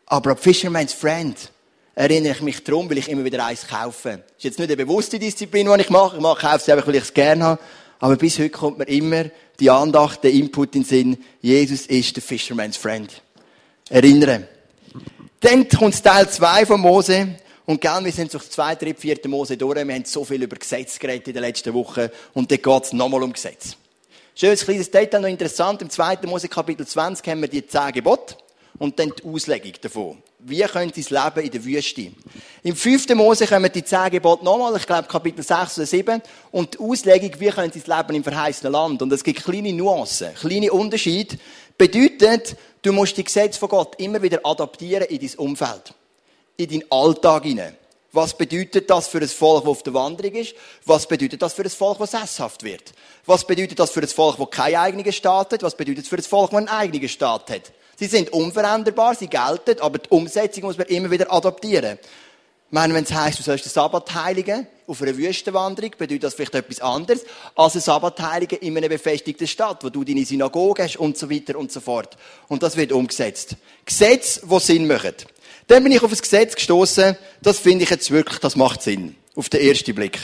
Aber 0.05 0.31
an 0.31 0.37
Fisherman's 0.37 0.93
Friend 0.93 1.35
erinnere 1.95 2.33
ich 2.33 2.41
mich 2.41 2.63
darum, 2.63 2.89
weil 2.89 2.99
ich 2.99 3.09
immer 3.09 3.23
wieder 3.23 3.45
eins 3.45 3.67
kaufe. 3.67 4.09
Das 4.09 4.37
ist 4.37 4.43
jetzt 4.43 4.59
nicht 4.59 4.69
eine 4.69 4.77
bewusste 4.77 5.17
Disziplin, 5.17 5.67
die 5.73 5.81
ich 5.81 5.89
mache. 5.89 6.17
Ich 6.17 6.21
mache, 6.21 6.41
kaufe 6.41 6.57
es 6.57 6.69
einfach, 6.69 6.87
weil 6.87 6.95
ich 6.95 7.03
es 7.03 7.13
gerne 7.13 7.43
habe. 7.43 7.61
Aber 7.99 8.15
bis 8.15 8.37
heute 8.37 8.51
kommt 8.51 8.77
mir 8.77 8.87
immer 8.87 9.25
die 9.59 9.69
Andacht, 9.69 10.23
der 10.23 10.31
Input 10.31 10.75
in 10.75 10.83
den 10.83 10.87
Sinn, 10.87 11.17
Jesus 11.41 11.87
ist 11.87 12.15
der 12.15 12.23
Fisherman's 12.23 12.77
Friend. 12.77 13.21
Erinnern. 13.89 14.47
Dann 15.39 15.67
kommt 15.67 16.03
Teil 16.03 16.29
2 16.29 16.65
von 16.65 16.81
Mose. 16.81 17.35
Und 17.65 17.81
gell, 17.81 18.03
wir 18.03 18.11
sind 18.11 18.33
durch 18.33 18.49
zwei, 18.49 18.75
drei, 18.75 18.93
vierte 18.93 19.27
Mose 19.27 19.57
durch. 19.57 19.75
Wir 19.85 19.93
haben 19.93 20.05
so 20.05 20.23
viel 20.23 20.41
über 20.41 20.55
Gesetz 20.55 20.97
geredet 20.97 21.27
in 21.27 21.33
den 21.33 21.43
letzten 21.43 21.73
Wochen. 21.73 22.07
Und 22.33 22.49
dann 22.49 22.61
geht 22.61 22.83
es 22.83 22.93
nochmal 22.93 23.23
um 23.23 23.33
Gesetz. 23.33 23.75
Schönes 24.35 24.63
kleines 24.63 24.89
Detail, 24.89 25.19
noch 25.19 25.27
interessant. 25.27 25.81
Im 25.81 25.89
zweiten 25.89 26.29
Mose 26.29 26.47
Kapitel 26.47 26.87
20 26.87 27.27
haben 27.27 27.41
wir 27.41 27.49
die 27.49 27.65
zehn 27.67 27.91
Gebote 27.91 28.37
und 28.77 28.97
dann 28.99 29.11
die 29.17 29.27
Auslegung 29.27 29.73
davon. 29.81 30.17
Wie 30.39 30.61
könnte 30.61 30.99
es 30.99 31.09
leben 31.09 31.39
in 31.41 31.51
der 31.51 31.65
Wüste? 31.65 32.11
Im 32.63 32.75
fünften 32.75 33.17
Mose 33.17 33.47
kommen 33.47 33.71
die 33.71 33.83
zehn 33.83 34.09
Gebote 34.11 34.45
nochmal, 34.45 34.75
ich 34.77 34.85
glaube 34.85 35.07
Kapitel 35.07 35.43
6 35.43 35.77
oder 35.79 35.87
7, 35.87 36.21
und 36.51 36.75
die 36.75 36.79
Auslegung, 36.79 37.31
wie 37.39 37.49
könnte 37.49 37.79
es 37.79 37.87
leben 37.87 38.15
im 38.15 38.23
verheißenen 38.23 38.71
Land? 38.71 39.01
Und 39.01 39.11
es 39.11 39.23
gibt 39.23 39.43
kleine 39.43 39.73
Nuancen, 39.73 40.33
kleine 40.35 40.71
Unterschiede. 40.71 41.37
Bedeutet, 41.77 42.55
du 42.81 42.93
musst 42.93 43.17
die 43.17 43.23
Gesetze 43.23 43.59
von 43.59 43.69
Gott 43.69 43.99
immer 43.99 44.21
wieder 44.21 44.39
adaptieren 44.43 45.05
in 45.05 45.19
dein 45.19 45.35
Umfeld 45.37 45.93
in 46.57 46.69
deinen 46.69 46.91
Alltag 46.91 47.43
hinein. 47.43 47.77
Was 48.11 48.35
bedeutet 48.35 48.89
das 48.89 49.07
für 49.07 49.19
ein 49.19 49.27
Volk, 49.27 49.63
das 49.63 49.69
auf 49.69 49.83
der 49.83 49.93
Wanderung 49.93 50.33
ist? 50.33 50.55
Was 50.85 51.07
bedeutet 51.07 51.41
das 51.41 51.53
für 51.53 51.63
ein 51.63 51.69
Volk, 51.69 51.99
das 51.99 52.11
sesshaft 52.11 52.63
wird? 52.63 52.93
Was 53.25 53.45
bedeutet 53.45 53.77
das 53.77 53.91
für 53.91 54.01
ein 54.01 54.07
Volk, 54.07 54.37
das 54.37 54.49
keinen 54.49 54.75
eigenen 54.75 55.11
Staat 55.11 55.53
hat? 55.53 55.61
Was 55.61 55.75
bedeutet 55.75 56.05
das 56.05 56.09
für 56.09 56.17
ein 56.17 56.23
Volk, 56.23 56.49
das 56.49 56.57
einen 56.57 56.69
eigenen 56.69 57.09
Staat 57.09 57.49
hat? 57.51 57.71
Sie 57.99 58.05
sind 58.05 58.31
unveränderbar, 58.31 59.15
sie 59.15 59.27
gelten, 59.27 59.81
aber 59.81 59.97
die 59.97 60.09
Umsetzung 60.09 60.65
muss 60.65 60.77
man 60.77 60.85
immer 60.87 61.09
wieder 61.09 61.33
adaptieren. 61.33 61.97
Ich 62.67 62.73
meine, 62.73 62.93
wenn 62.93 63.05
es 63.05 63.11
heisst, 63.11 63.39
du 63.39 63.43
sollst 63.43 63.65
den 63.65 63.71
Sabbat 63.71 64.13
heiligen, 64.13 64.67
auf 64.85 65.01
einer 65.01 65.17
Wüstenwanderung, 65.17 65.91
bedeutet 65.97 66.23
das 66.23 66.35
vielleicht 66.35 66.53
etwas 66.53 66.79
anderes, 66.79 67.23
als 67.55 67.73
ein 67.73 67.81
Sabbat 67.81 68.19
heiligen 68.19 68.59
in 68.59 68.77
einer 68.77 68.89
befestigten 68.89 69.47
Stadt, 69.47 69.83
wo 69.83 69.89
du 69.89 70.03
deine 70.03 70.25
Synagoge 70.25 70.83
hast 70.83 70.97
und 70.97 71.17
so 71.17 71.31
weiter 71.31 71.57
und 71.57 71.71
so 71.71 71.79
fort. 71.79 72.17
Und 72.47 72.61
das 72.61 72.77
wird 72.77 72.91
umgesetzt. 72.91 73.55
Gesetze, 73.83 74.41
die 74.45 74.59
Sinn 74.59 74.85
machen. 74.85 75.15
Dann 75.65 75.81
bin 75.81 75.91
ich 75.91 76.03
auf 76.03 76.11
ein 76.11 76.17
Gesetz 76.17 76.55
gestoßen. 76.55 77.17
Das 77.41 77.57
finde 77.57 77.85
ich 77.85 77.89
jetzt 77.89 78.11
wirklich, 78.11 78.39
das 78.39 78.55
macht 78.55 78.83
Sinn. 78.83 79.15
Auf 79.35 79.49
den 79.49 79.61
ersten 79.61 79.95
Blick. 79.95 80.19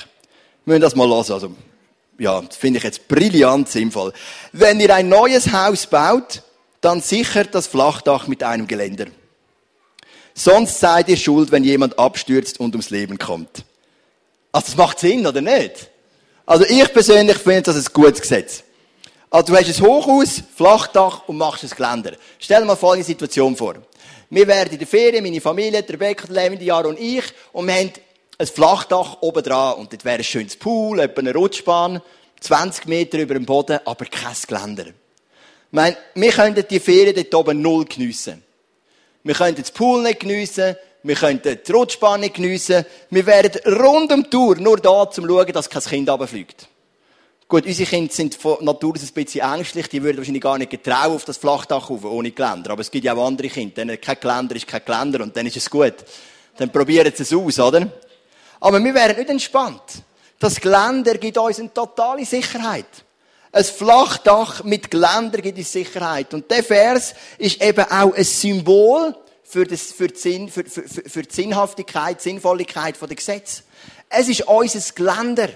Wir 0.65 0.73
müssen 0.73 0.81
das 0.81 0.95
mal 0.95 1.07
hören. 1.07 1.31
Also, 1.31 1.51
ja, 2.19 2.39
das 2.39 2.55
finde 2.55 2.77
ich 2.77 2.83
jetzt 2.83 3.07
brillant 3.07 3.67
sinnvoll. 3.67 4.13
Wenn 4.51 4.79
ihr 4.79 4.93
ein 4.93 5.09
neues 5.09 5.51
Haus 5.51 5.87
baut, 5.87 6.43
dann 6.83 7.01
sichert 7.01 7.55
das 7.55 7.67
Flachdach 7.67 8.27
mit 8.27 8.43
einem 8.43 8.67
Geländer. 8.67 9.05
Sonst 10.33 10.79
seid 10.79 11.09
ihr 11.09 11.17
schuld, 11.17 11.51
wenn 11.51 11.63
jemand 11.63 11.97
abstürzt 11.97 12.59
und 12.59 12.73
ums 12.73 12.89
Leben 12.89 13.17
kommt. 13.17 13.63
Also, 14.51 14.67
das 14.67 14.77
macht 14.77 14.99
Sinn, 14.99 15.25
oder 15.25 15.41
nicht? 15.41 15.89
Also, 16.45 16.65
ich 16.67 16.91
persönlich 16.91 17.37
finde 17.37 17.63
das 17.63 17.77
ein 17.77 17.93
gutes 17.93 18.21
Gesetz. 18.21 18.63
Also, 19.29 19.53
du 19.53 19.59
hast 19.59 19.67
ein 19.67 19.87
Hochhaus, 19.87 20.41
Flachdach 20.55 21.27
und 21.27 21.37
machst 21.37 21.63
ein 21.63 21.69
Geländer. 21.69 22.13
Stell 22.39 22.61
dir 22.61 22.65
mal 22.65 22.75
folgende 22.75 23.05
Situation 23.05 23.55
vor. 23.55 23.75
Wir 24.29 24.47
werden 24.47 24.73
in 24.73 24.79
der 24.79 24.87
Ferien, 24.87 25.23
meine 25.23 25.39
Familie, 25.39 25.83
der 25.83 25.93
Rebecca, 25.93 26.25
der 26.27 26.35
Levin, 26.35 26.59
Jahr 26.61 26.85
und 26.85 26.99
ich, 26.99 27.23
und 27.51 27.67
wir 27.67 27.75
haben 27.75 27.91
ein 28.37 28.47
Flachdach 28.47 29.21
oben 29.21 29.43
dran. 29.43 29.75
Und 29.75 29.93
dort 29.93 30.03
wäre 30.03 30.17
ein 30.17 30.23
schönes 30.23 30.57
Pool, 30.57 30.99
etwa 30.99 31.21
eine 31.21 31.33
Rutschbahn, 31.33 32.01
20 32.39 32.87
Meter 32.87 33.19
über 33.19 33.35
dem 33.35 33.45
Boden, 33.45 33.79
aber 33.85 34.05
kein 34.05 34.35
Geländer. 34.47 34.85
Ich 35.73 35.75
meine, 35.75 35.97
wir 36.13 36.31
könnten 36.31 36.63
die 36.69 36.79
Ferien 36.79 37.15
dort 37.15 37.33
oben 37.33 37.59
null 37.59 37.85
geniessen. 37.85 38.43
Wir 39.23 39.33
könnten 39.33 39.63
das 39.63 39.71
Pool 39.71 40.03
nicht 40.03 40.19
geniessen, 40.19 40.75
wir 41.01 41.15
könnten 41.15 41.57
die 41.67 41.71
Rutschbahn 41.71 42.19
nicht 42.19 42.35
geniessen. 42.35 42.85
Wir 43.09 43.25
wären 43.25 43.49
rund 43.81 44.13
um 44.13 44.21
die 44.21 44.29
Tour 44.29 44.55
nur 44.57 44.77
da, 44.77 45.01
um 45.01 45.11
zu 45.11 45.25
schauen, 45.25 45.51
dass 45.51 45.67
kein 45.67 45.81
Kind 45.81 46.07
runterfliegt. 46.11 46.67
Gut, 47.47 47.65
unsere 47.65 47.89
Kinder 47.89 48.13
sind 48.13 48.35
von 48.35 48.63
Natur 48.63 48.93
aus 48.93 49.01
ein 49.01 49.13
bisschen 49.15 49.51
ängstlich, 49.51 49.89
die 49.89 50.03
würden 50.03 50.17
wahrscheinlich 50.17 50.43
gar 50.43 50.59
nicht 50.59 50.69
getrauen 50.69 51.15
auf 51.15 51.25
das 51.25 51.37
Flachdach 51.37 51.89
rauf, 51.89 52.05
ohne 52.05 52.29
Geländer. 52.29 52.69
Aber 52.69 52.81
es 52.81 52.91
gibt 52.91 53.05
ja 53.05 53.15
auch 53.15 53.25
andere 53.25 53.47
Kinder, 53.47 53.73
denen 53.73 53.99
kein 53.99 54.19
Geländer 54.19 54.55
ist 54.55 54.67
kein 54.67 54.85
Geländer 54.85 55.23
und 55.23 55.35
dann 55.35 55.47
ist 55.47 55.57
es 55.57 55.67
gut. 55.67 55.95
Dann 56.55 56.71
probieren 56.71 57.11
sie 57.15 57.23
es 57.23 57.33
aus, 57.33 57.59
oder? 57.59 57.87
Aber 58.59 58.79
wir 58.79 58.93
wären 58.93 59.17
nicht 59.17 59.29
entspannt. 59.31 60.03
Das 60.37 60.61
Geländer 60.61 61.15
gibt 61.15 61.35
uns 61.35 61.59
eine 61.59 61.73
totale 61.73 62.23
Sicherheit. 62.25 62.85
Ein 63.53 63.63
Flachdach 63.63 64.63
mit 64.63 64.89
Geländer 64.89 65.37
gibt 65.37 65.59
uns 65.59 65.71
Sicherheit. 65.71 66.33
Und 66.33 66.49
der 66.49 66.63
Vers 66.63 67.13
ist 67.37 67.61
eben 67.61 67.85
auch 67.85 68.15
ein 68.15 68.23
Symbol 68.23 69.15
für, 69.43 69.65
das, 69.65 69.91
für, 69.91 70.07
die, 70.07 70.19
Sinn, 70.19 70.49
für, 70.49 70.65
für, 70.65 70.81
für 70.87 71.21
die 71.21 71.33
Sinnhaftigkeit, 71.33 72.17
die 72.17 72.29
Sinnvolligkeit 72.29 72.99
der 72.99 73.15
Gesetze. 73.15 73.61
Es 74.09 74.27
ist 74.27 74.47
unser 74.47 74.81
Geländer. 74.95 75.49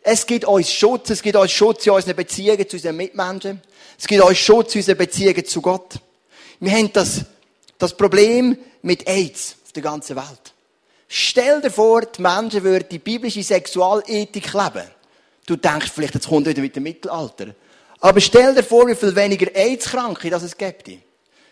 Es 0.00 0.24
gibt 0.24 0.44
uns 0.44 0.72
Schutz, 0.72 1.10
es 1.10 1.22
gibt 1.22 1.34
uns 1.34 1.50
Schutz 1.50 1.84
in 1.86 1.92
unseren 1.92 2.14
Beziehungen 2.14 2.68
zu 2.68 2.76
unseren 2.76 2.96
Mitmenschen. 2.96 3.60
Es 3.98 4.06
gibt 4.06 4.22
uns 4.22 4.38
Schutz 4.38 4.76
in 4.76 4.80
unseren 4.80 4.98
Beziehungen 4.98 5.44
zu 5.44 5.60
Gott. 5.60 5.94
Wir 6.60 6.70
haben 6.70 6.92
das, 6.92 7.24
das 7.78 7.96
Problem 7.96 8.56
mit 8.82 9.08
AIDS 9.08 9.56
auf 9.64 9.72
der 9.72 9.82
ganzen 9.82 10.14
Welt. 10.14 10.52
Stell 11.08 11.60
dir 11.60 11.70
vor, 11.72 12.02
die 12.02 12.22
Menschen 12.22 12.62
würden 12.62 12.86
die 12.88 13.00
biblische 13.00 13.42
Sexualethik 13.42 14.52
leben. 14.52 14.88
Du 15.46 15.56
denkst 15.56 15.90
vielleicht, 15.94 16.14
jetzt 16.14 16.28
kommt 16.28 16.46
wieder 16.46 16.62
mit 16.62 16.76
dem 16.76 16.84
Mittelalter. 16.84 17.54
Aber 18.00 18.20
stell 18.20 18.54
dir 18.54 18.62
vor, 18.62 18.86
wie 18.86 18.94
viel 18.94 19.14
weniger 19.14 19.54
AIDS-Kranke 19.54 20.30
das 20.30 20.42
es 20.42 20.56
gibt. 20.56 20.90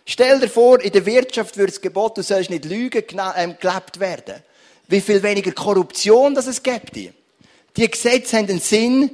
Stell 0.04 0.40
dir 0.40 0.48
vor, 0.48 0.80
in 0.80 0.92
der 0.92 1.06
Wirtschaft 1.06 1.56
würde 1.56 1.72
das 1.72 1.80
Gebot, 1.80 2.18
du 2.18 2.22
sollst 2.22 2.50
nicht 2.50 2.64
lügen, 2.64 3.04
ähm, 3.36 3.56
gelebt 3.60 4.00
werden. 4.00 4.42
Wie 4.88 5.00
viel 5.00 5.22
weniger 5.22 5.52
Korruption 5.52 6.34
das 6.34 6.46
es 6.46 6.62
gibt. 6.62 6.96
Die 6.96 7.90
Gesetze 7.90 8.36
haben 8.36 8.48
einen 8.48 8.60
Sinn 8.60 9.10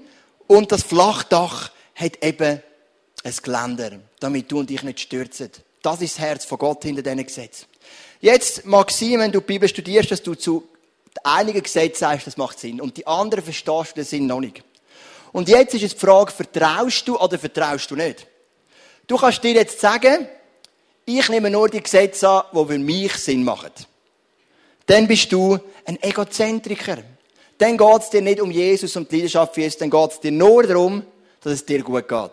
und 0.47 0.73
das 0.73 0.83
Flachdach 0.83 1.71
hat 1.95 2.23
eben 2.23 2.63
ein 3.23 3.35
Geländer, 3.43 3.99
damit 4.21 4.51
du 4.51 4.61
und 4.61 4.71
dich 4.71 4.83
nicht 4.83 5.01
stürzen. 5.01 5.51
Das 5.83 6.01
ist 6.01 6.17
das 6.17 6.25
Herz 6.25 6.45
von 6.45 6.59
Gott 6.59 6.85
hinter 6.85 7.03
diesen 7.03 7.27
Gesetzen. 7.27 7.67
Jetzt 8.21 8.65
mag 8.65 8.91
sein, 8.91 9.19
wenn 9.19 9.33
du 9.33 9.41
die 9.41 9.47
Bibel 9.47 9.69
studierst, 9.69 10.11
dass 10.11 10.23
du 10.23 10.35
zu 10.35 10.67
einigen 11.25 11.63
Gesetzen 11.63 12.01
sagst, 12.01 12.27
das 12.27 12.37
macht 12.37 12.59
Sinn. 12.59 12.81
Und 12.81 12.97
die 12.97 13.07
anderen 13.07 13.45
verstehst 13.45 13.93
du 13.93 13.95
den 13.97 14.05
Sinn 14.05 14.27
noch 14.27 14.41
nicht. 14.41 14.63
Und 15.33 15.49
jetzt 15.49 15.75
ist 15.75 15.83
es 15.83 15.95
die 15.95 16.01
Frage, 16.01 16.33
vertraust 16.33 17.07
du 17.07 17.19
oder 17.19 17.39
vertraust 17.39 17.91
du 17.91 17.97
nicht? 17.97 18.27
Du 19.07 19.17
kannst 19.17 19.43
dir 19.45 19.53
jetzt 19.53 19.81
sagen, 19.81 20.29
ich 21.05 21.29
nehme 21.29 21.51
nur 21.51 21.69
die 21.69 21.83
Gesetze 21.83 22.29
an, 22.29 22.45
die 22.53 22.67
für 22.67 22.79
mich 22.79 23.13
Sinn 23.15 23.45
machen. 23.45 23.71
Dann 24.87 25.07
bist 25.07 25.31
du 25.33 25.59
ein 25.85 26.03
Egozentriker. 26.03 26.99
Dann 27.59 27.77
geht 27.77 28.03
es 28.03 28.11
dir 28.11 28.23
nicht 28.23 28.41
um 28.41 28.51
Jesus 28.51 28.97
und 28.97 29.11
die 29.11 29.17
Leidenschaft 29.17 29.55
für 29.55 29.63
Jesus, 29.63 29.79
dann 29.79 29.91
geht 29.91 30.11
es 30.11 30.21
dir 30.21 30.33
nur 30.33 30.63
darum, 30.63 31.05
dass 31.41 31.53
es 31.55 31.65
dir 31.65 31.83
gut 31.83 32.09
geht. 32.09 32.31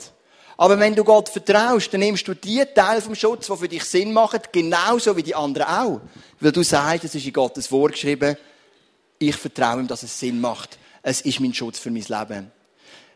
Aber 0.57 0.79
wenn 0.79 0.95
du 0.95 1.03
Gott 1.03 1.29
vertraust, 1.29 1.93
dann 1.93 2.01
nimmst 2.01 2.27
du 2.27 2.33
die 2.33 2.63
Teil 2.75 3.01
vom 3.01 3.15
Schutz, 3.15 3.47
die 3.47 3.57
für 3.57 3.67
dich 3.67 3.83
Sinn 3.83 4.13
machen, 4.13 4.39
genauso 4.51 5.15
wie 5.17 5.23
die 5.23 5.35
anderen 5.35 5.67
auch. 5.67 6.01
Weil 6.39 6.51
du 6.51 6.63
sagst, 6.63 7.05
es 7.05 7.15
ist 7.15 7.25
in 7.25 7.33
Gottes 7.33 7.71
Wort 7.71 7.93
geschrieben, 7.93 8.37
ich 9.29 9.35
vertraue 9.35 9.81
ihm, 9.81 9.87
dass 9.87 10.03
es 10.03 10.19
Sinn 10.19 10.39
macht. 10.39 10.77
Es 11.01 11.21
ist 11.21 11.39
mein 11.39 11.53
Schutz 11.53 11.79
für 11.79 11.91
mein 11.91 12.03
Leben. 12.03 12.51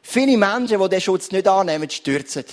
Viele 0.02 0.38
Menschen, 0.38 0.80
die 0.80 0.90
diesen 0.90 1.02
Schutz 1.02 1.32
nicht 1.32 1.48
annehmen, 1.48 1.90
stürzen. 1.90 2.46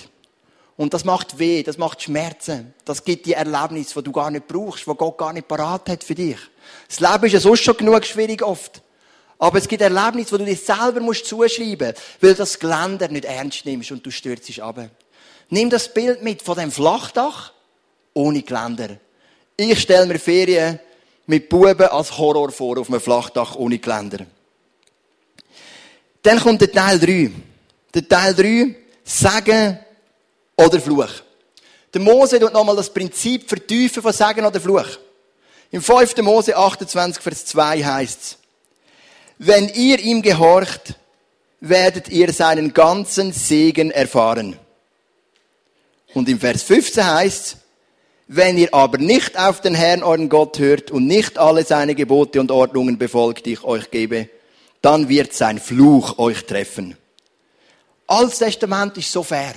Und 0.77 0.93
das 0.93 1.05
macht 1.05 1.39
weh, 1.39 1.63
das 1.63 1.77
macht 1.77 2.01
Schmerzen. 2.01 2.73
Das 2.83 3.03
gibt 3.03 3.25
dir 3.25 3.37
Erlebnisse, 3.37 3.95
die 3.95 4.03
du 4.03 4.11
gar 4.11 4.29
nicht 4.29 4.47
brauchst, 4.47 4.85
die 4.85 4.91
Gott 4.93 5.17
gar 5.17 5.31
nicht 5.31 5.47
parat 5.47 5.87
hat 5.89 6.03
für 6.03 6.15
dich. 6.15 6.37
Das 6.87 6.99
Leben 6.99 7.25
ist 7.25 7.33
ja 7.33 7.39
sonst 7.39 7.63
schon 7.63 7.77
genug 7.77 8.05
schwierig 8.05 8.41
oft. 8.43 8.81
Aber 9.37 9.57
es 9.57 9.67
gibt 9.67 9.81
Erlebnisse, 9.81 10.37
die 10.37 10.43
du 10.43 10.51
dir 10.51 10.57
selber 10.57 10.99
musst 10.99 11.25
zuschreiben 11.25 11.87
musst, 11.87 12.01
weil 12.21 12.31
du 12.31 12.37
das 12.37 12.59
Geländer 12.59 13.07
nicht 13.07 13.25
ernst 13.25 13.65
nimmst 13.65 13.91
und 13.91 14.05
du 14.05 14.11
stürzt 14.11 14.59
ab. 14.59 14.89
Nimm 15.49 15.69
das 15.69 15.93
Bild 15.93 16.23
mit 16.23 16.41
von 16.41 16.57
dem 16.57 16.71
Flachdach 16.71 17.53
ohne 18.13 18.41
Geländer. 18.41 18.97
Ich 19.57 19.79
stelle 19.79 20.07
mir 20.07 20.19
Ferien 20.19 20.79
mit 21.27 21.49
Buben 21.49 21.87
als 21.87 22.17
Horror 22.17 22.51
vor 22.51 22.77
auf 22.77 22.89
einem 22.89 23.01
Flachdach 23.01 23.55
ohne 23.55 23.79
Geländer. 23.79 24.25
Dann 26.21 26.39
kommt 26.39 26.61
der 26.61 26.71
Teil 26.71 26.99
3. 26.99 27.31
Der 27.93 28.07
Teil 28.07 28.33
3, 28.33 28.75
Sagen 29.03 29.79
oder 30.55 30.79
Fluch. 30.79 31.21
Der 31.93 32.01
Mose 32.01 32.39
tut 32.39 32.51
nochmal 32.53 32.75
das 32.75 32.91
Prinzip 32.91 33.47
vertiefen 33.47 34.01
von 34.01 34.11
Sagen 34.11 34.45
oder 34.45 34.59
Fluch. 34.59 34.97
Im 35.71 35.81
5. 35.81 36.17
Mose 36.17 36.55
28, 36.55 37.21
Vers 37.21 37.45
2 37.45 37.83
heißt 37.83 38.21
es, 38.21 38.37
wenn 39.37 39.69
ihr 39.69 39.99
ihm 39.99 40.21
gehorcht, 40.21 40.95
werdet 41.59 42.09
ihr 42.09 42.31
seinen 42.31 42.73
ganzen 42.73 43.33
Segen 43.33 43.91
erfahren. 43.91 44.57
Und 46.13 46.29
im 46.29 46.39
Vers 46.39 46.63
15 46.63 47.05
heißt 47.05 47.57
wenn 48.27 48.57
ihr 48.57 48.73
aber 48.73 48.97
nicht 48.97 49.37
auf 49.37 49.61
den 49.61 49.75
Herrn 49.75 50.03
euren 50.03 50.29
Gott 50.29 50.57
hört 50.57 50.91
und 50.91 51.05
nicht 51.05 51.37
alle 51.37 51.63
seine 51.63 51.93
Gebote 51.95 52.39
und 52.39 52.51
Ordnungen 52.51 52.97
befolgt, 52.97 53.45
die 53.45 53.53
ich 53.53 53.63
euch 53.63 53.91
gebe, 53.91 54.29
dann 54.81 55.09
wird 55.09 55.33
sein 55.33 55.59
Fluch 55.59 56.17
euch 56.17 56.45
treffen. 56.45 56.97
Altes 58.07 58.39
Testament 58.39 58.97
ist 58.97 59.11
so 59.11 59.23
fair. 59.23 59.53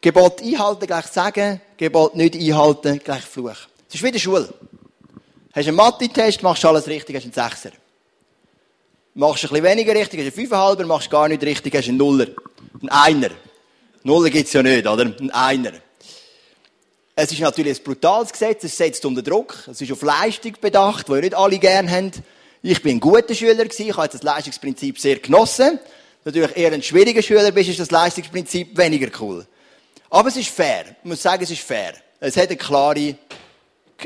Gebot 0.00 0.40
einhalten, 0.40 0.86
gleich 0.86 1.06
sagen, 1.06 1.60
Gebot 1.76 2.14
nicht 2.14 2.36
einhalten, 2.36 3.00
gleich 3.02 3.24
Fluch. 3.24 3.56
Es 3.88 3.96
ist 3.96 4.02
wie 4.02 4.12
der 4.12 4.18
Schule. 4.18 4.52
Hast 5.52 5.66
einen 5.66 5.76
Mathe-Test, 5.76 6.42
machst 6.42 6.64
alles 6.64 6.86
richtig, 6.86 7.16
hast 7.16 7.24
einen 7.24 7.32
Sechser. 7.32 7.70
Machst 9.14 9.44
ein 9.44 9.50
bisschen 9.50 9.64
weniger 9.64 9.94
richtig, 9.94 10.20
hast 10.20 10.26
einen 10.26 10.32
Fünfeinhalber, 10.32 10.86
machst 10.86 11.10
gar 11.10 11.26
nicht 11.26 11.42
richtig, 11.42 11.74
hast 11.74 11.88
einen 11.88 11.98
Nuller. 11.98 12.28
Ein 12.80 12.88
Einer. 12.90 13.30
Nuller 14.04 14.30
gibt's 14.30 14.52
ja 14.52 14.62
nicht, 14.62 14.86
oder? 14.86 15.04
Ein 15.04 15.30
Einer. 15.30 15.72
Es 17.20 17.32
ist 17.32 17.40
natürlich 17.40 17.80
ein 17.80 17.82
brutales 17.82 18.30
Gesetz, 18.30 18.62
es 18.62 18.76
setzt 18.76 19.04
unter 19.04 19.22
Druck, 19.22 19.64
es 19.68 19.80
ist 19.80 19.90
auf 19.90 20.02
Leistung 20.02 20.52
bedacht, 20.60 21.08
die 21.08 21.14
nicht 21.14 21.34
alle 21.34 21.58
gern 21.58 21.90
haben. 21.90 22.12
Ich 22.62 22.80
bin 22.80 22.98
ein 22.98 23.00
guter 23.00 23.34
Schüler 23.34 23.64
gewesen, 23.64 23.88
ich 23.88 23.96
habe 23.96 24.06
das 24.06 24.22
Leistungsprinzip 24.22 25.00
sehr 25.00 25.16
genossen. 25.16 25.80
Natürlich 26.24 26.56
eher 26.56 26.72
ein 26.72 26.80
schwieriger 26.80 27.20
Schüler 27.20 27.50
bist, 27.50 27.70
ist 27.70 27.80
das 27.80 27.90
Leistungsprinzip 27.90 28.78
weniger 28.78 29.10
cool. 29.20 29.44
Aber 30.10 30.28
es 30.28 30.36
ist 30.36 30.50
fair. 30.50 30.84
Ich 31.02 31.08
muss 31.08 31.20
sagen, 31.20 31.42
es 31.42 31.50
ist 31.50 31.62
fair. 31.62 31.94
Es 32.20 32.36
hat 32.36 32.50
eine 32.50 32.56
klare, 32.56 33.16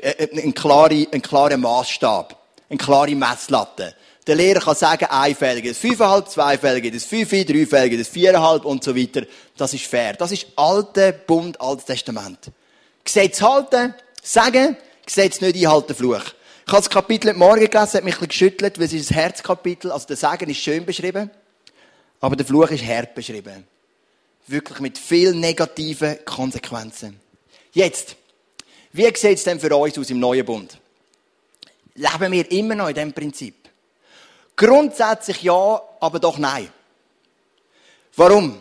äh, 0.00 0.28
einen 0.31 0.54
klaren, 0.54 1.07
einen 1.12 1.21
klaren 1.21 1.61
Maßstab. 1.61 2.35
Eine 2.71 2.78
klare 2.78 3.14
Messlatte. 3.14 3.95
Der 4.26 4.37
Lehrer 4.37 4.61
kann 4.61 4.75
sagen, 4.75 5.04
einfällige, 5.04 5.69
das 5.69 5.76
fünfeinhalb, 5.76 6.31
zweifällige, 6.31 6.90
das 6.90 7.04
fünf, 7.04 7.28
dreifällige, 7.28 7.99
das 7.99 8.09
viereinhalb 8.09 8.64
und 8.64 8.83
so 8.83 8.97
weiter. 8.97 9.26
Das 9.59 9.75
ist 9.75 9.85
fair. 9.85 10.14
Das 10.14 10.33
ist 10.33 10.47
alte 10.57 11.12
Bund, 11.12 11.61
altes 11.61 11.85
Testament. 11.85 12.50
Gesetz 13.04 13.42
halten, 13.42 13.94
sagen, 14.23 14.76
Gesetz 15.04 15.40
nicht 15.40 15.56
einhalten, 15.56 15.94
Fluch. 15.94 16.23
Ich 16.66 16.73
habe 16.73 16.82
das 16.82 16.90
Kapitel 16.90 17.35
Morgen 17.35 17.68
gelesen, 17.68 17.94
hat 17.94 18.04
mich 18.04 18.14
ein 18.14 18.26
bisschen 18.26 18.28
geschüttelt, 18.28 18.78
weil 18.78 18.87
es 18.87 18.92
ist 18.92 19.11
ein 19.11 19.14
Herzkapitel. 19.14 19.90
Also 19.90 20.06
der 20.06 20.16
Sagen 20.16 20.49
ist 20.49 20.59
schön 20.59 20.87
beschrieben, 20.87 21.30
aber 22.21 22.37
der 22.37 22.47
Fluch 22.47 22.71
ist 22.71 22.87
hart 22.87 23.14
beschrieben. 23.14 23.66
Wirklich 24.47 24.80
mit 24.80 24.99
vielen 24.99 25.40
negativen 25.40 26.25
Konsequenzen. 26.25 27.21
Jetzt, 27.73 28.16
wie 28.92 29.04
sieht 29.04 29.38
es 29.38 29.44
denn 29.44 29.59
für 29.59 29.75
uns 29.75 29.99
aus 29.99 30.11
im 30.11 30.21
neuen 30.21 30.44
Bund? 30.44 30.78
Leben 31.94 32.32
wir 32.32 32.50
immer 32.52 32.75
noch 32.75 32.88
in 32.88 32.94
diesem 32.94 33.12
Prinzip? 33.12 33.68
Grundsätzlich 34.54 35.42
ja, 35.42 35.82
aber 36.00 36.18
doch 36.18 36.38
nein. 36.38 36.68
Warum? 38.16 38.61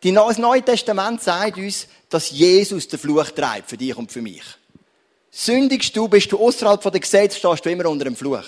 Das 0.00 0.38
Neue 0.38 0.62
Testament 0.62 1.22
sagt 1.22 1.58
uns, 1.58 1.86
dass 2.12 2.30
Jesus 2.30 2.88
den 2.88 2.98
Fluch 2.98 3.30
treibt 3.30 3.70
für 3.70 3.76
dich 3.76 3.96
und 3.96 4.12
für 4.12 4.22
mich. 4.22 4.42
Sündigst 5.30 5.96
du, 5.96 6.08
bist 6.08 6.30
du 6.30 6.38
außerhalb 6.38 6.82
von 6.82 6.92
der 6.92 7.00
Gesetz, 7.00 7.36
stehst 7.36 7.64
du 7.64 7.70
immer 7.70 7.86
unter 7.86 8.04
dem 8.04 8.16
Fluch. 8.16 8.44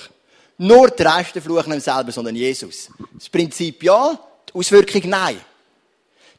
Nur 0.59 0.95
treibst 0.95 1.35
du 1.35 1.41
den 1.41 1.45
Fluch 1.45 1.67
nicht 1.67 1.83
selber, 1.83 2.13
sondern 2.13 2.37
Jesus. 2.37 2.91
Das 3.15 3.29
Prinzip 3.29 3.83
ja, 3.83 4.19
die 4.49 4.59
Auswirkung 4.59 5.09
nein. 5.09 5.41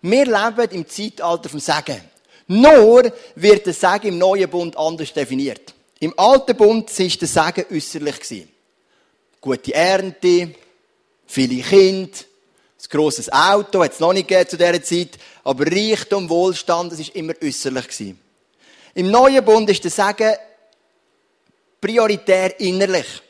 Wir 0.02 0.26
leben 0.26 0.72
im 0.72 0.88
Zeitalter 0.88 1.50
vom 1.50 1.60
Segen. 1.60 2.02
Nur 2.48 3.12
wird 3.36 3.66
der 3.66 3.74
Segen 3.74 4.10
im 4.10 4.18
neuen 4.20 4.50
Bund 4.50 4.78
anders 4.78 5.12
definiert. 5.12 5.74
Im 6.00 6.14
alten 6.18 6.56
Bund 6.56 6.92
war 7.00 7.08
der 7.08 7.28
Segen 7.28 7.76
äußerlich. 7.76 8.48
Gute 9.42 9.74
Ernte, 9.74 10.52
viele 11.26 11.64
Kinder, 11.64 12.18
ein 12.86 12.98
grosses 12.98 13.32
Auto, 13.32 13.84
hat 13.84 13.94
es 13.94 14.00
noch 14.00 14.14
nicht 14.14 14.28
gegeben 14.28 14.50
zu 14.50 14.58
dieser 14.58 14.84
Zeit, 14.84 15.18
aber 15.44 15.66
Reichtum, 15.66 16.30
Wohlstand, 16.30 16.92
das 16.92 17.00
war 17.00 17.16
immer 17.16 17.34
äußerlich. 17.42 18.16
Im 18.94 19.12
neuen 19.12 19.44
Bund 19.44 19.70
ist 19.70 19.84
der 19.84 19.92
Segen 19.92 20.34
prioritär 21.82 22.60
innerlich. 22.60 23.22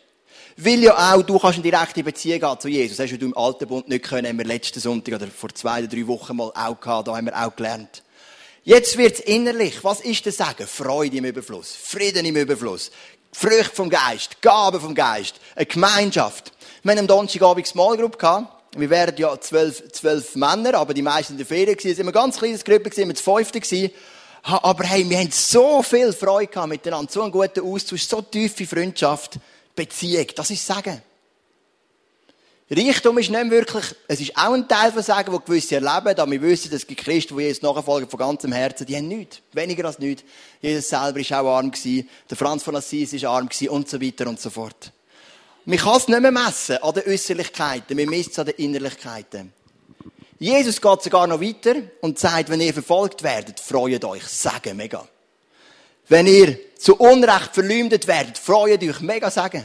Weil 0.58 0.84
ja 0.84 1.14
auch 1.14 1.22
du 1.22 1.38
kannst 1.38 1.56
eine 1.56 1.64
direkte 1.64 2.02
Beziehung 2.02 2.42
haben 2.44 2.62
zu 2.62 2.70
Jesus. 2.70 2.96
Das 2.96 3.12
hast 3.12 3.20
du 3.20 3.26
im 3.26 3.36
alten 3.36 3.68
Bund 3.68 3.90
nicht 3.90 4.06
können, 4.06 4.28
haben 4.28 4.38
wir 4.38 4.46
letzten 4.46 4.80
Sonntag 4.80 5.16
oder 5.16 5.28
vor 5.28 5.50
zwei 5.54 5.80
oder 5.80 5.88
drei 5.88 6.08
Wochen 6.08 6.38
mal 6.38 6.52
auch 6.56 6.80
gehabt, 6.80 7.08
da 7.08 7.18
haben 7.18 7.26
wir 7.26 7.46
auch 7.46 7.54
gelernt. 7.56 8.04
Jetzt 8.64 8.98
wird's 8.98 9.20
innerlich. 9.20 9.84
Was 9.84 10.00
ist 10.00 10.26
der 10.26 10.32
Segen? 10.32 10.66
Freude 10.66 11.18
im 11.18 11.26
Überfluss, 11.26 11.76
Frieden 11.76 12.26
im 12.26 12.38
Überfluss, 12.38 12.90
Früchte 13.34 13.76
vom 13.76 13.90
Geist, 13.90 14.42
Gaben 14.42 14.80
vom 14.80 14.96
Geist, 14.96 15.36
eine 15.56 15.66
Gemeinschaft. 15.66 16.54
Wir 16.84 16.92
haben 16.94 17.00
am 17.00 17.08
Donnerstagabend 17.08 17.68
Small 17.68 17.98
Group 17.98 18.18
gehabt. 18.18 18.55
Wir 18.76 18.90
wären 18.90 19.16
ja 19.18 19.40
zwölf, 19.40 19.92
zwölf 19.92 20.36
Männer, 20.36 20.76
aber 20.76 20.94
die 20.94 21.02
meisten 21.02 21.34
in 21.34 21.38
der 21.38 21.46
Ferien 21.46 21.78
gewesen. 21.78 21.92
Es 21.92 21.98
waren 21.98 22.08
eine 22.08 22.12
ganz 22.12 22.38
kleines 22.38 22.64
Gruppe, 22.64 22.92
wir 22.96 23.08
waren 23.08 23.16
fünfte 23.16 23.60
gewesen. 23.60 23.92
Aber 24.44 24.84
hey, 24.84 25.10
wir 25.10 25.18
haben 25.18 25.32
so 25.32 25.82
viel 25.82 26.14
Freude 26.14 26.48
gehabt 26.48 26.70
miteinander, 26.70 27.12
so 27.12 27.24
einen 27.24 27.32
guten 27.32 27.62
Austausch, 27.62 28.04
so 28.04 28.22
tiefe 28.22 28.68
Freundschaft, 28.68 29.40
Beziehung. 29.76 30.28
Das 30.36 30.52
ist 30.52 30.66
Sagen. 30.66 31.02
Reichtum 32.70 33.18
ist 33.20 33.30
nicht 33.30 33.52
wirklich, 33.52 33.86
es 34.08 34.20
ist 34.20 34.36
auch 34.36 34.54
ein 34.54 34.68
Teil 34.68 34.92
von 34.92 35.04
Sagen, 35.04 35.32
wo 35.32 35.38
gewisse 35.38 35.76
erleben, 35.76 36.20
aber 36.20 36.32
wir 36.32 36.42
wissen, 36.42 36.74
es 36.74 36.88
gibt 36.88 37.02
Christen, 37.02 37.38
die 37.38 37.44
Jesus 37.44 37.62
nachfolgen 37.62 38.10
von 38.10 38.20
ganzem 38.20 38.52
Herzen, 38.52 38.88
die 38.88 38.96
haben 38.96 39.08
nichts. 39.08 39.40
Weniger 39.54 39.86
als 39.86 40.00
nichts. 40.00 40.24
Jesus 40.62 40.90
selber 40.90 41.20
ist 41.20 41.32
auch 41.32 41.48
arm 41.48 41.72
der 41.72 42.38
Franz 42.38 42.64
von 42.64 42.76
Assisi 42.76 43.18
ist 43.18 43.26
arm 43.26 43.50
und 43.70 43.90
so 43.90 44.02
weiter 44.02 44.28
und 44.28 44.40
so 44.40 44.50
fort. 44.50 44.92
Man 45.68 45.80
kann 45.80 45.98
es 45.98 46.08
nicht 46.08 46.22
mehr 46.22 46.32
messen 46.32 46.78
an 46.78 46.94
den 46.94 47.08
Äußerlichkeiten, 47.08 47.98
man 47.98 48.06
misst 48.06 48.32
es 48.32 48.40
an 48.40 48.46
den 48.46 48.56
Innerlichkeiten. 48.56 49.52
Jesus 50.38 50.80
geht 50.80 51.02
sogar 51.02 51.26
noch 51.26 51.42
weiter 51.42 51.76
und 52.02 52.20
sagt, 52.20 52.50
wenn 52.50 52.62
ihr 52.62 52.74
verfolgt 52.74 53.24
werdet, 53.24 53.60
freut 53.60 54.06
euch, 54.06 54.24
sagen, 54.28 54.78
mega. 54.78 55.08
Wenn 56.08 56.28
ihr 56.28 56.60
zu 56.78 56.96
Unrecht 56.98 57.54
verleumdet 57.54 58.06
werdet, 58.06 58.38
freut 58.38 58.84
euch, 58.84 59.00
mega, 59.00 59.32
sagen. 59.32 59.64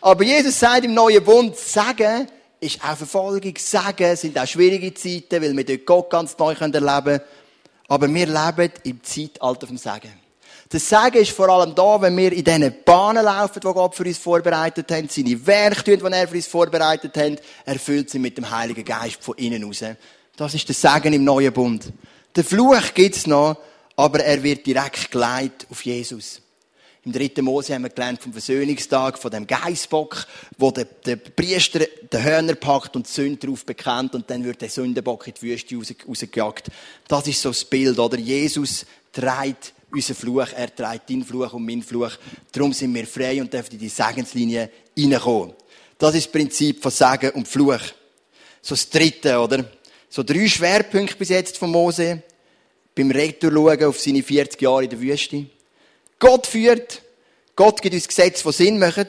Aber 0.00 0.24
Jesus 0.24 0.58
sagt 0.58 0.84
im 0.84 0.94
neuen 0.94 1.22
Bund, 1.22 1.54
sagen 1.56 2.28
ist 2.60 2.82
auch 2.82 2.96
Verfolgung, 2.96 3.54
sagen 3.58 4.16
sind 4.16 4.38
auch 4.38 4.46
schwierige 4.46 4.94
Zeiten, 4.94 5.42
weil 5.42 5.54
wir 5.54 5.64
dort 5.64 5.84
Gott 5.84 6.10
ganz 6.10 6.38
neu 6.38 6.54
erleben 6.54 7.04
können. 7.04 7.20
Aber 7.88 8.08
wir 8.08 8.26
leben 8.26 8.72
im 8.84 9.02
Zeitalter 9.02 9.66
vom 9.66 9.76
Segen. 9.76 10.23
Das 10.74 10.88
Segen 10.88 11.22
ist 11.22 11.30
vor 11.30 11.48
allem 11.50 11.72
da, 11.72 12.02
wenn 12.02 12.16
wir 12.16 12.32
in 12.32 12.42
diesen 12.42 12.74
Bahnen 12.84 13.24
laufen, 13.24 13.60
die 13.60 13.72
Gott 13.72 13.94
für 13.94 14.02
uns 14.02 14.18
vorbereitet 14.18 14.90
hat, 14.90 15.12
seine 15.12 15.46
Werke 15.46 15.84
tun, 15.84 16.00
die 16.04 16.12
er 16.12 16.26
für 16.26 16.34
uns 16.34 16.48
vorbereitet 16.48 17.16
hat, 17.16 17.40
erfüllt 17.64 18.10
sind 18.10 18.22
mit 18.22 18.36
dem 18.36 18.50
Heiligen 18.50 18.84
Geist 18.84 19.22
von 19.22 19.36
innen 19.36 19.62
raus. 19.62 19.84
Das 20.34 20.52
ist 20.52 20.66
der 20.66 20.74
Segen 20.74 21.12
im 21.12 21.22
neuen 21.22 21.52
Bund. 21.52 21.92
Der 22.34 22.42
Fluch 22.42 22.92
gibt's 22.92 23.28
noch, 23.28 23.56
aber 23.94 24.24
er 24.24 24.42
wird 24.42 24.66
direkt 24.66 25.12
geleitet 25.12 25.64
auf 25.70 25.84
Jesus. 25.84 26.42
Im 27.04 27.12
dritten 27.12 27.44
Mose 27.44 27.72
haben 27.72 27.82
wir 27.82 27.90
gelernt 27.90 28.20
vom 28.20 28.32
Versöhnungstag, 28.32 29.16
von 29.16 29.30
dem 29.30 29.46
Geissbock, 29.46 30.26
wo 30.58 30.72
der, 30.72 30.86
der 30.86 31.14
Priester 31.14 31.86
den 32.12 32.24
Hörner 32.24 32.56
packt 32.56 32.96
und 32.96 33.06
die 33.06 33.12
Sünde 33.12 33.46
drauf 33.46 33.64
bekennt 33.64 34.16
und 34.16 34.28
dann 34.28 34.42
wird 34.42 34.60
der 34.60 34.70
Sündenbock 34.70 35.28
in 35.28 35.34
die 35.34 35.42
Wüste 35.42 35.76
raus, 35.76 35.94
rausgejagt. 36.08 36.66
Das 37.06 37.28
ist 37.28 37.40
so 37.40 37.50
das 37.50 37.64
Bild, 37.64 37.96
oder? 38.00 38.18
Jesus 38.18 38.84
trägt 39.12 39.72
unseren 39.94 40.16
Fluch, 40.16 40.48
er 40.54 40.74
trägt 40.74 41.10
deinen 41.10 41.24
Fluch 41.24 41.52
und 41.52 41.64
meinen 41.64 41.82
Fluch. 41.82 42.12
Darum 42.52 42.72
sind 42.72 42.94
wir 42.94 43.06
frei 43.06 43.40
und 43.40 43.52
dürfen 43.52 43.72
in 43.72 43.78
die 43.78 43.88
Segenslinie 43.88 44.70
reinkommen. 44.98 45.54
Das 45.98 46.14
ist 46.14 46.26
das 46.26 46.32
Prinzip 46.32 46.82
von 46.82 46.90
Segen 46.90 47.30
und 47.30 47.48
Fluch. 47.48 47.80
So 48.60 48.74
das 48.74 48.88
dritte, 48.90 49.38
oder? 49.38 49.64
So 50.08 50.22
drei 50.22 50.48
Schwerpunkte 50.48 51.16
bis 51.16 51.28
jetzt 51.28 51.58
von 51.58 51.70
Mose. 51.70 52.22
Beim 52.94 53.10
Rektor 53.10 53.50
schauen 53.50 53.84
auf 53.84 54.00
seine 54.00 54.22
40 54.22 54.60
Jahre 54.60 54.84
in 54.84 54.90
der 54.90 55.00
Wüste. 55.00 55.46
Gott 56.18 56.46
führt. 56.46 57.02
Gott 57.56 57.80
gibt 57.82 57.94
uns 57.94 58.08
Gesetze, 58.08 58.42
die 58.44 58.52
Sinn 58.52 58.78
machen. 58.78 59.06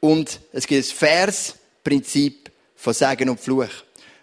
Und 0.00 0.40
es 0.52 0.66
gibt 0.66 0.84
ein 0.84 0.92
Versprinzip 0.92 2.50
von 2.74 2.94
Segen 2.94 3.30
und 3.30 3.40
Fluch. 3.40 3.70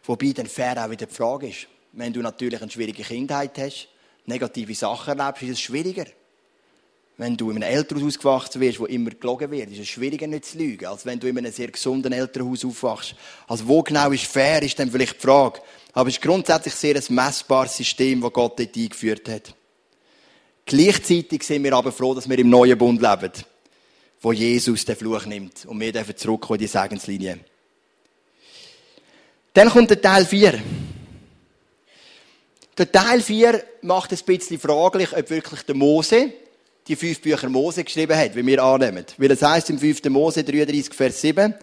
Wobei 0.04 0.32
dann 0.32 0.48
fair 0.48 0.84
auch 0.84 0.90
wieder 0.90 1.06
die 1.06 1.14
Frage 1.14 1.50
ist. 1.50 1.68
Wenn 1.94 2.14
du 2.14 2.22
natürlich 2.22 2.62
eine 2.62 2.72
schwierige 2.72 3.04
Kindheit 3.04 3.58
hast, 3.58 3.88
negative 4.30 4.74
Sachen 4.76 5.20
erlebst, 5.20 5.44
ist 5.44 5.50
es 5.52 5.62
schwieriger. 5.62 6.06
Wenn 7.18 7.36
du 7.36 7.52
in 7.52 7.58
einem 7.58 7.70
Elternhaus 7.70 8.16
aufgewachsen 8.16 8.62
wirst, 8.62 8.80
wo 8.80 8.86
immer 8.86 9.10
gelogen 9.10 9.52
wird, 9.52 9.70
ist 9.72 9.80
es 9.80 9.90
schwieriger 9.90 10.26
nicht 10.26 10.46
zu 10.46 10.58
lügen, 10.58 10.86
als 10.86 11.06
wenn 11.06 11.20
du 11.20 11.28
in 11.28 11.38
einem 11.38 11.52
sehr 11.52 11.68
gesunden 11.68 12.14
Elternhaus 12.14 12.64
aufwachst. 12.64 13.14
Also 13.46 13.68
wo 13.68 13.84
genau 13.84 14.10
ist 14.12 14.24
fair, 14.24 14.64
ist 14.64 14.80
dann 14.80 14.90
vielleicht 14.90 15.16
die 15.16 15.28
Frage. 15.28 15.60
Aber 15.92 16.08
es 16.08 16.16
ist 16.16 16.22
grundsätzlich 16.22 16.74
sehr 16.76 16.96
ein 16.96 17.04
messbares 17.14 17.76
System, 17.76 18.22
das 18.22 18.32
Gott 18.32 18.58
dort 18.58 18.74
eingeführt 18.74 19.28
hat. 19.28 19.54
Gleichzeitig 20.66 21.44
sind 21.44 21.64
wir 21.64 21.74
aber 21.74 21.92
froh, 21.92 22.14
dass 22.14 22.30
wir 22.30 22.40
im 22.40 22.50
neuen 22.50 22.78
Bund 22.78 23.02
leben, 23.02 23.32
wo 24.22 24.32
Jesus 24.32 24.86
den 24.86 24.96
Fluch 24.96 25.26
nimmt 25.26 25.66
und 25.66 25.80
wir 25.80 25.92
dürfen 25.92 26.16
zurückkommen 26.16 26.60
in 26.60 26.66
die 26.66 26.68
Segenslinie. 26.68 27.40
Dann 29.54 29.70
kommt 29.70 29.90
der 29.90 30.02
Teil 30.02 30.26
4. 30.26 30.62
Der 32.80 32.90
Teil 32.90 33.22
4 33.22 33.62
macht 33.82 34.14
es 34.14 34.22
ein 34.22 34.26
bisschen 34.26 34.58
fraglich, 34.58 35.10
ob 35.12 35.30
wirklich 35.30 35.64
der 35.64 35.76
Mose 35.76 36.32
die 36.88 36.96
fünf 36.96 37.20
Bücher 37.20 37.50
Mose 37.50 37.84
geschrieben 37.84 38.18
hat, 38.18 38.38
wie 38.38 38.46
wir 38.46 38.64
annehmen. 38.64 39.06
Weil 39.18 39.32
es 39.32 39.42
heißt 39.42 39.70
im 39.70 39.78
5. 39.78 40.06
Mose 40.06 40.46
33, 40.46 40.94
Vers 40.94 41.20
7, 41.20 41.54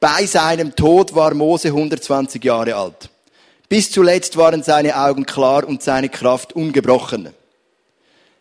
bei 0.00 0.24
seinem 0.24 0.74
Tod 0.74 1.14
war 1.14 1.34
Mose 1.34 1.68
120 1.68 2.42
Jahre 2.42 2.74
alt. 2.74 3.10
Bis 3.68 3.90
zuletzt 3.90 4.38
waren 4.38 4.62
seine 4.62 4.96
Augen 4.96 5.26
klar 5.26 5.68
und 5.68 5.82
seine 5.82 6.08
Kraft 6.08 6.54
ungebrochen. 6.54 7.28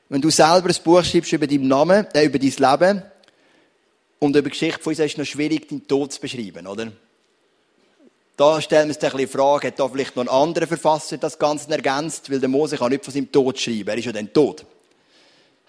Wenn 0.07 0.21
du 0.21 0.29
selber 0.29 0.69
ein 0.69 0.83
Buch 0.85 1.03
schreibst 1.03 1.33
über 1.33 1.47
deinen 1.47 1.67
Namen, 1.67 2.07
äh, 2.13 2.23
über 2.23 2.39
dein 2.39 2.49
Leben 2.49 3.03
und 4.19 4.37
über 4.37 4.49
die 4.49 4.51
Geschichte 4.51 4.81
von 4.81 4.91
uns, 4.91 4.99
ist 4.99 5.11
es 5.11 5.17
noch 5.17 5.25
schwierig, 5.25 5.67
deinen 5.67 5.85
Tod 5.85 6.13
zu 6.13 6.21
beschreiben, 6.21 6.65
oder? 6.65 6.93
Da 8.41 8.59
stellen 8.59 8.87
wir 8.87 8.95
uns 8.95 8.97
ein 8.97 9.01
bisschen 9.01 9.17
die 9.19 9.27
Frage, 9.27 9.67
hat 9.67 9.79
da 9.79 9.87
vielleicht 9.87 10.15
noch 10.15 10.23
ein 10.23 10.27
anderer 10.27 10.65
Verfasser 10.65 11.15
das 11.17 11.37
Ganze 11.37 11.69
ergänzt? 11.69 12.31
Weil 12.31 12.39
der 12.39 12.49
Mose 12.49 12.75
kann 12.75 12.89
nicht 12.89 13.05
von 13.05 13.13
seinem 13.13 13.31
Tod 13.31 13.59
schreiben, 13.59 13.89
er 13.89 13.97
ist 13.99 14.05
ja 14.05 14.11
dann 14.11 14.33
tot. 14.33 14.65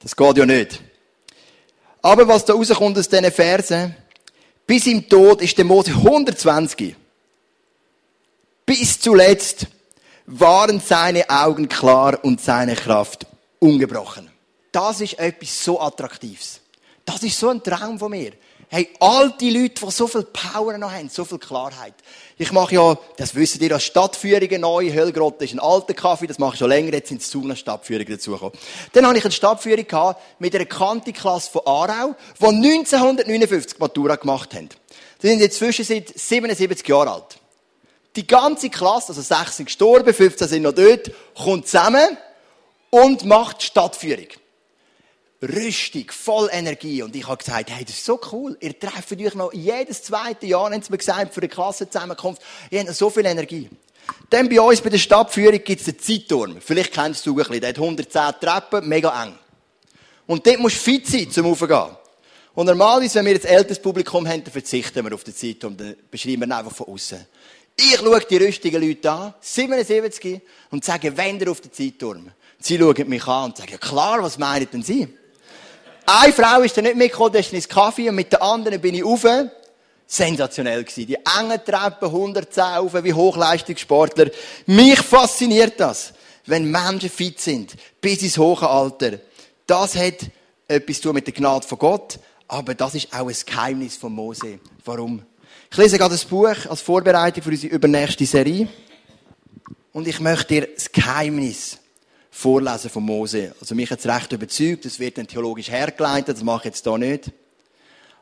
Das 0.00 0.16
geht 0.16 0.38
ja 0.38 0.46
nicht. 0.46 0.80
Aber 2.00 2.26
was 2.26 2.46
da 2.46 2.54
rauskommt 2.54 2.96
aus 2.96 3.10
diesen 3.10 3.30
Versen, 3.30 3.94
bis 4.66 4.86
im 4.86 5.06
Tod 5.06 5.42
ist 5.42 5.58
der 5.58 5.66
Mose 5.66 5.90
120. 5.90 6.96
Bis 8.64 8.98
zuletzt 8.98 9.66
waren 10.24 10.80
seine 10.80 11.28
Augen 11.28 11.68
klar 11.68 12.24
und 12.24 12.40
seine 12.40 12.74
Kraft 12.74 13.26
ungebrochen. 13.58 14.30
Das 14.72 15.02
ist 15.02 15.18
etwas 15.18 15.62
so 15.62 15.78
Attraktives. 15.78 16.62
Das 17.04 17.22
ist 17.22 17.38
so 17.38 17.50
ein 17.50 17.62
Traum 17.62 17.98
von 17.98 18.12
mir. 18.12 18.32
Hey, 18.74 18.88
alte 19.00 19.50
Leute, 19.50 19.84
die 19.84 19.90
so 19.90 20.06
viel 20.06 20.22
Power 20.22 20.78
noch 20.78 20.90
haben, 20.90 21.10
so 21.10 21.26
viel 21.26 21.38
Klarheit. 21.38 21.92
Ich 22.38 22.52
mache 22.52 22.74
ja, 22.74 22.96
das 23.18 23.34
wissen 23.34 23.62
ihr, 23.62 23.74
als 23.74 23.84
Stadtführungen 23.84 24.62
neu. 24.62 24.90
Höllgrotte 24.90 25.44
ist 25.44 25.52
ein 25.52 25.60
alter 25.60 25.92
Kaffee, 25.92 26.26
das 26.26 26.38
mache 26.38 26.54
ich 26.54 26.58
schon 26.60 26.70
länger, 26.70 26.90
jetzt 26.94 27.10
sind 27.10 27.22
zu 27.22 27.54
Stadtführungen 27.54 28.08
dazugekommen. 28.08 28.58
Dann 28.94 29.06
habe 29.06 29.18
ich 29.18 29.24
eine 29.24 29.30
Stadtführung 29.30 29.86
gehabt 29.86 30.22
mit 30.38 30.54
einer 30.54 30.64
Kantiklasse 30.64 31.50
von 31.50 31.66
Aarau, 31.66 32.14
die 32.40 32.46
1959 32.46 33.78
Matura 33.78 34.16
gemacht 34.16 34.54
haben. 34.54 34.70
Die 35.22 35.26
sind 35.26 35.40
jetzt 35.40 35.58
zwischen 35.58 35.84
77 35.84 36.88
Jahre 36.88 37.10
alt. 37.10 37.38
Die 38.16 38.26
ganze 38.26 38.70
Klasse, 38.70 39.08
also 39.10 39.20
6 39.20 39.54
sind 39.54 39.66
gestorben, 39.66 40.14
15 40.14 40.48
sind 40.48 40.62
noch 40.62 40.72
dort, 40.72 41.10
kommt 41.36 41.68
zusammen 41.68 42.16
und 42.88 43.26
macht 43.26 43.62
Stadtführung. 43.62 44.28
Rüstig, 45.42 46.12
voll 46.12 46.48
Energie. 46.52 47.02
Und 47.02 47.16
ich 47.16 47.26
habe 47.26 47.38
gesagt, 47.38 47.70
hey, 47.70 47.84
das 47.84 47.96
ist 47.96 48.04
so 48.04 48.20
cool. 48.30 48.56
Ihr 48.60 48.78
trefft 48.78 49.12
euch 49.12 49.34
noch 49.34 49.52
jedes 49.52 50.04
zweite 50.04 50.46
Jahr, 50.46 50.70
haben 50.70 50.80
sie 50.80 50.92
mir 50.92 50.98
gesagt, 50.98 51.34
für 51.34 51.40
eine 51.40 51.48
Klassenzusammenkunft. 51.48 52.40
Ihr 52.70 52.80
habt 52.80 52.94
so 52.94 53.10
viel 53.10 53.26
Energie. 53.26 53.68
Dann 54.30 54.48
bei 54.48 54.60
uns 54.60 54.80
bei 54.80 54.90
der 54.90 54.98
Stadtführung 54.98 55.62
gibt 55.64 55.80
es 55.80 55.88
einen 55.88 55.98
Zeitturm. 55.98 56.56
Vielleicht 56.60 56.92
kennst 56.92 57.26
du 57.26 57.32
ein 57.32 57.36
bisschen. 57.36 57.60
Der 57.60 57.70
hat 57.70 57.78
110 57.78 58.22
Treppen, 58.40 58.88
mega 58.88 59.24
eng. 59.24 59.34
Und 60.26 60.46
dort 60.46 60.60
musst 60.60 60.76
du 60.76 60.80
fit 60.80 61.06
sein, 61.08 61.30
zum 61.30 61.46
Raufgehen. 61.46 61.96
Und 62.54 62.66
normalerweise, 62.66 63.16
wenn 63.16 63.26
wir 63.26 63.32
jetzt 63.32 63.46
älteres 63.46 63.80
Publikum 63.80 64.26
haben, 64.28 64.44
dann 64.44 64.52
verzichten 64.52 65.04
wir 65.04 65.12
auf 65.12 65.24
den 65.24 65.34
Zeitturm. 65.34 65.76
Dann 65.76 65.96
beschreiben 66.10 66.40
wir 66.40 66.46
ihn 66.46 66.52
einfach 66.52 66.74
von 66.74 66.86
außen. 66.86 67.26
Ich 67.76 67.96
schaue 67.96 68.20
die 68.20 68.36
rüstigen 68.36 68.80
Leute 68.80 69.10
an, 69.10 69.34
77, 69.40 70.40
und 70.70 70.84
sage, 70.84 71.16
wenn 71.16 71.48
auf 71.48 71.60
den 71.60 71.72
Zeitturm. 71.72 72.30
Sie 72.58 72.78
schauen 72.78 73.08
mich 73.08 73.26
an 73.26 73.46
und 73.46 73.56
sagen, 73.56 73.72
ja 73.72 73.78
klar, 73.78 74.22
was 74.22 74.38
meinen 74.38 74.68
denn 74.70 74.82
Sie? 74.82 75.08
Eine 76.06 76.32
Frau 76.32 76.62
ist 76.62 76.76
dann 76.76 76.84
nicht 76.84 76.96
mitgekommen, 76.96 77.32
das 77.32 77.46
ist 77.46 77.52
ins 77.52 77.68
Kaffee 77.68 78.08
und 78.08 78.16
mit 78.16 78.32
der 78.32 78.42
anderen 78.42 78.80
bin 78.80 78.94
ich 78.94 79.04
rauf. 79.04 79.26
Sensationell 80.06 80.84
gewesen. 80.84 81.06
Die 81.06 81.14
engen 81.14 81.64
Treppen, 81.64 82.08
110 82.08 82.62
rauf, 82.62 82.92
wie 83.02 83.14
Hochleistungssportler. 83.14 84.30
Mich 84.66 85.00
fasziniert 85.00 85.78
das, 85.78 86.12
wenn 86.46 86.70
Menschen 86.70 87.08
fit 87.08 87.40
sind, 87.40 87.74
bis 88.00 88.22
ins 88.22 88.36
hohe 88.36 88.68
Alter. 88.68 89.18
Das 89.66 89.96
hat 89.96 90.26
etwas 90.68 90.96
zu 90.96 91.04
tun 91.04 91.14
mit 91.14 91.26
der 91.26 91.34
Gnade 91.34 91.66
von 91.66 91.78
Gott, 91.78 92.18
aber 92.48 92.74
das 92.74 92.94
ist 92.94 93.12
auch 93.14 93.28
ein 93.28 93.36
Geheimnis 93.46 93.96
von 93.96 94.12
Mose. 94.12 94.58
Warum? 94.84 95.22
Ich 95.70 95.78
lese 95.78 95.96
gerade 95.96 96.14
das 96.14 96.24
Buch 96.24 96.66
als 96.68 96.82
Vorbereitung 96.82 97.42
für 97.42 97.50
unsere 97.50 97.74
übernächste 97.74 98.26
Serie. 98.26 98.68
Und 99.92 100.06
ich 100.06 100.20
möchte 100.20 100.46
dir 100.48 100.68
das 100.74 100.90
Geheimnis 100.90 101.78
Vorlesen 102.34 102.90
von 102.90 103.04
Mose. 103.04 103.54
Also 103.60 103.74
mich 103.74 103.90
hat 103.90 103.98
es 103.98 104.06
recht 104.06 104.32
überzeugt, 104.32 104.86
das 104.86 104.98
wird 104.98 105.18
dann 105.18 105.26
theologisch 105.26 105.70
hergeleitet, 105.70 106.36
das 106.36 106.42
mache 106.42 106.60
ich 106.60 106.74
jetzt 106.74 106.84
hier 106.84 106.96
nicht. 106.96 107.30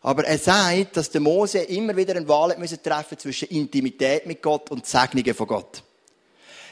Aber 0.03 0.25
er 0.25 0.37
sagt, 0.37 0.97
dass 0.97 1.11
der 1.11 1.21
Mose 1.21 1.61
immer 1.61 1.97
wieder 1.97 2.17
eine 2.17 2.27
Wahl 2.27 2.57
müssen 2.59 2.83
treffen 2.83 3.17
zwischen 3.19 3.49
Intimität 3.49 4.27
mit 4.27 4.43
Gott 4.43 4.71
und 4.71 4.85
Segnungen 4.85 5.33
von 5.33 5.47
Gott. 5.47 5.85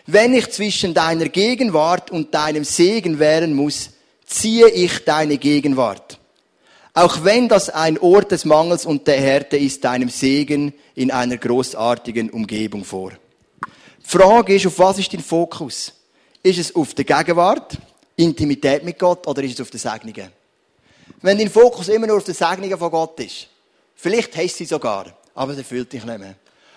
Wenn 0.04 0.34
ich 0.34 0.50
zwischen 0.50 0.92
deiner 0.94 1.28
Gegenwart 1.28 2.10
und 2.10 2.34
deinem 2.34 2.64
Segen 2.64 3.20
wählen 3.20 3.54
muss, 3.54 3.90
ziehe 4.26 4.68
ich 4.68 5.04
deine 5.04 5.38
Gegenwart. 5.38 6.18
Auch 6.92 7.22
wenn 7.22 7.48
das 7.48 7.70
ein 7.70 7.98
Ort 7.98 8.32
des 8.32 8.44
Mangels 8.44 8.84
und 8.84 9.06
der 9.06 9.20
Härte 9.20 9.56
ist, 9.56 9.84
deinem 9.84 10.08
Segen 10.08 10.74
in 10.96 11.12
einer 11.12 11.36
großartigen 11.36 12.30
Umgebung 12.30 12.84
vor. 12.84 13.12
Die 13.62 14.08
Frage 14.08 14.56
ist, 14.56 14.66
auf 14.66 14.78
was 14.80 14.98
ist 14.98 15.12
dein 15.12 15.20
Fokus? 15.20 15.92
Ist 16.48 16.58
es 16.58 16.74
auf 16.74 16.94
der 16.94 17.04
Gegenwart, 17.04 17.76
Intimität 18.16 18.82
mit 18.82 18.98
Gott, 18.98 19.26
oder 19.26 19.42
ist 19.42 19.52
es 19.52 19.60
auf 19.60 19.68
den 19.68 19.80
Segnungen? 19.80 20.32
Wenn 21.20 21.36
dein 21.36 21.50
Fokus 21.50 21.88
immer 21.88 22.06
nur 22.06 22.16
auf 22.16 22.24
den 22.24 22.34
Segnungen 22.34 22.78
von 22.78 22.90
Gott 22.90 23.20
ist, 23.20 23.48
vielleicht 23.94 24.34
hast 24.34 24.56
sie 24.56 24.64
sogar, 24.64 25.14
aber 25.34 25.52
es 25.52 25.58
erfüllt 25.58 25.92
dich 25.92 26.02
nicht 26.02 26.18
mehr. 26.18 26.36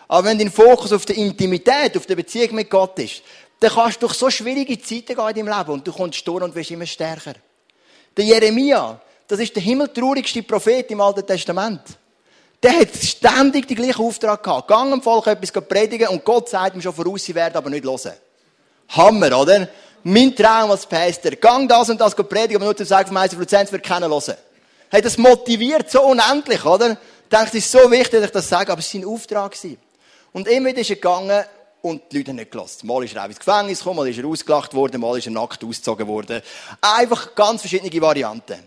Aber 0.10 0.28
wenn 0.28 0.38
dein 0.38 0.52
Fokus 0.52 0.92
auf 0.92 1.06
der 1.06 1.16
Intimität, 1.16 1.96
auf 1.96 2.06
der 2.06 2.18
Beziehung 2.18 2.56
mit 2.56 2.70
Gott 2.70 3.00
ist, 3.00 3.22
dann 3.62 3.72
kannst 3.72 3.96
du 3.96 4.08
durch 4.08 4.20
so 4.20 4.30
schwierige 4.30 4.78
Zeiten 4.78 5.16
gehen 5.16 5.30
in 5.30 5.46
deinem 5.46 5.58
Leben 5.58 5.72
und 5.72 5.88
du 5.88 5.94
kommst 5.94 6.28
durch 6.28 6.44
und 6.44 6.54
wirst 6.54 6.72
immer 6.72 6.86
stärker. 6.86 7.36
Der 8.18 8.26
Jeremia, 8.26 9.00
das 9.26 9.40
ist 9.40 9.56
der 9.56 9.64
himmeltraurigste 9.64 10.44
Prophet 10.44 10.92
im 10.92 11.00
Alten 11.00 11.26
Testament. 11.26 11.98
Der 12.62 12.74
hat 12.74 12.94
ständig 12.94 13.70
den 13.70 13.78
gleichen 13.78 14.04
Auftrag 14.04 14.44
gehabt. 14.44 14.68
Gang 14.68 14.92
dem 14.92 15.02
Volk 15.02 15.28
etwas 15.28 15.54
predigen 15.64 16.10
und 16.10 16.26
Gott 16.26 16.50
sagt 16.50 16.76
ihm 16.76 16.82
schon 16.82 16.94
voraus, 16.94 17.24
sie 17.24 17.34
werden 17.34 17.56
aber 17.56 17.70
nicht 17.70 17.86
hören. 17.86 18.18
Hammer, 18.92 19.38
oder? 19.40 19.68
Mein 20.04 20.36
Traum 20.36 20.72
als 20.72 20.86
Pastor. 20.86 21.32
Gang 21.32 21.70
das 21.70 21.90
und 21.90 22.02
das 22.02 22.16
predigen, 22.16 22.58
aber 22.58 22.66
nur 22.66 22.76
zu 22.76 22.86
sagen, 22.86 23.08
vom 23.08 23.14
Meister 23.14 23.38
Luzenz 23.38 23.72
wird 23.72 23.84
keiner 23.84 24.10
hören. 24.10 24.36
Hey, 24.90 25.02
das 25.02 25.18
motiviert 25.18 25.90
so 25.90 26.02
unendlich, 26.04 26.66
oder? 26.66 26.92
Ich 26.92 27.30
denke, 27.38 27.48
es 27.48 27.54
ist 27.54 27.72
so 27.72 27.90
wichtig, 27.90 28.20
dass 28.20 28.26
ich 28.26 28.32
das 28.32 28.50
sage, 28.50 28.72
aber 28.72 28.80
es 28.80 28.94
war 28.94 29.02
sein 29.02 29.10
Auftrag. 29.10 29.56
Und 30.34 30.48
immer 30.48 30.70
ist 30.76 30.90
er 30.90 30.96
gegangen 30.98 31.46
und 31.82 32.02
die 32.12 32.18
Leute 32.18 32.34
nicht 32.34 32.52
gelassen. 32.52 32.88
Mal 32.88 33.04
ist 33.06 33.16
er 33.16 33.24
auch 33.24 33.28
ins 33.28 33.40
Gefängnis 33.40 33.80
gekommen, 33.80 33.98
mal 33.98 34.10
ist 34.10 34.18
er 34.18 34.26
ausgelacht 34.26 34.74
worden, 34.74 35.00
mal 35.00 35.18
ist 35.18 35.28
er 35.28 35.32
nackt 35.32 35.64
ausgezogen 35.64 36.08
worden. 36.08 36.42
Einfach 36.82 37.34
ganz 37.36 37.62
verschiedene 37.62 38.02
Varianten. 38.02 38.60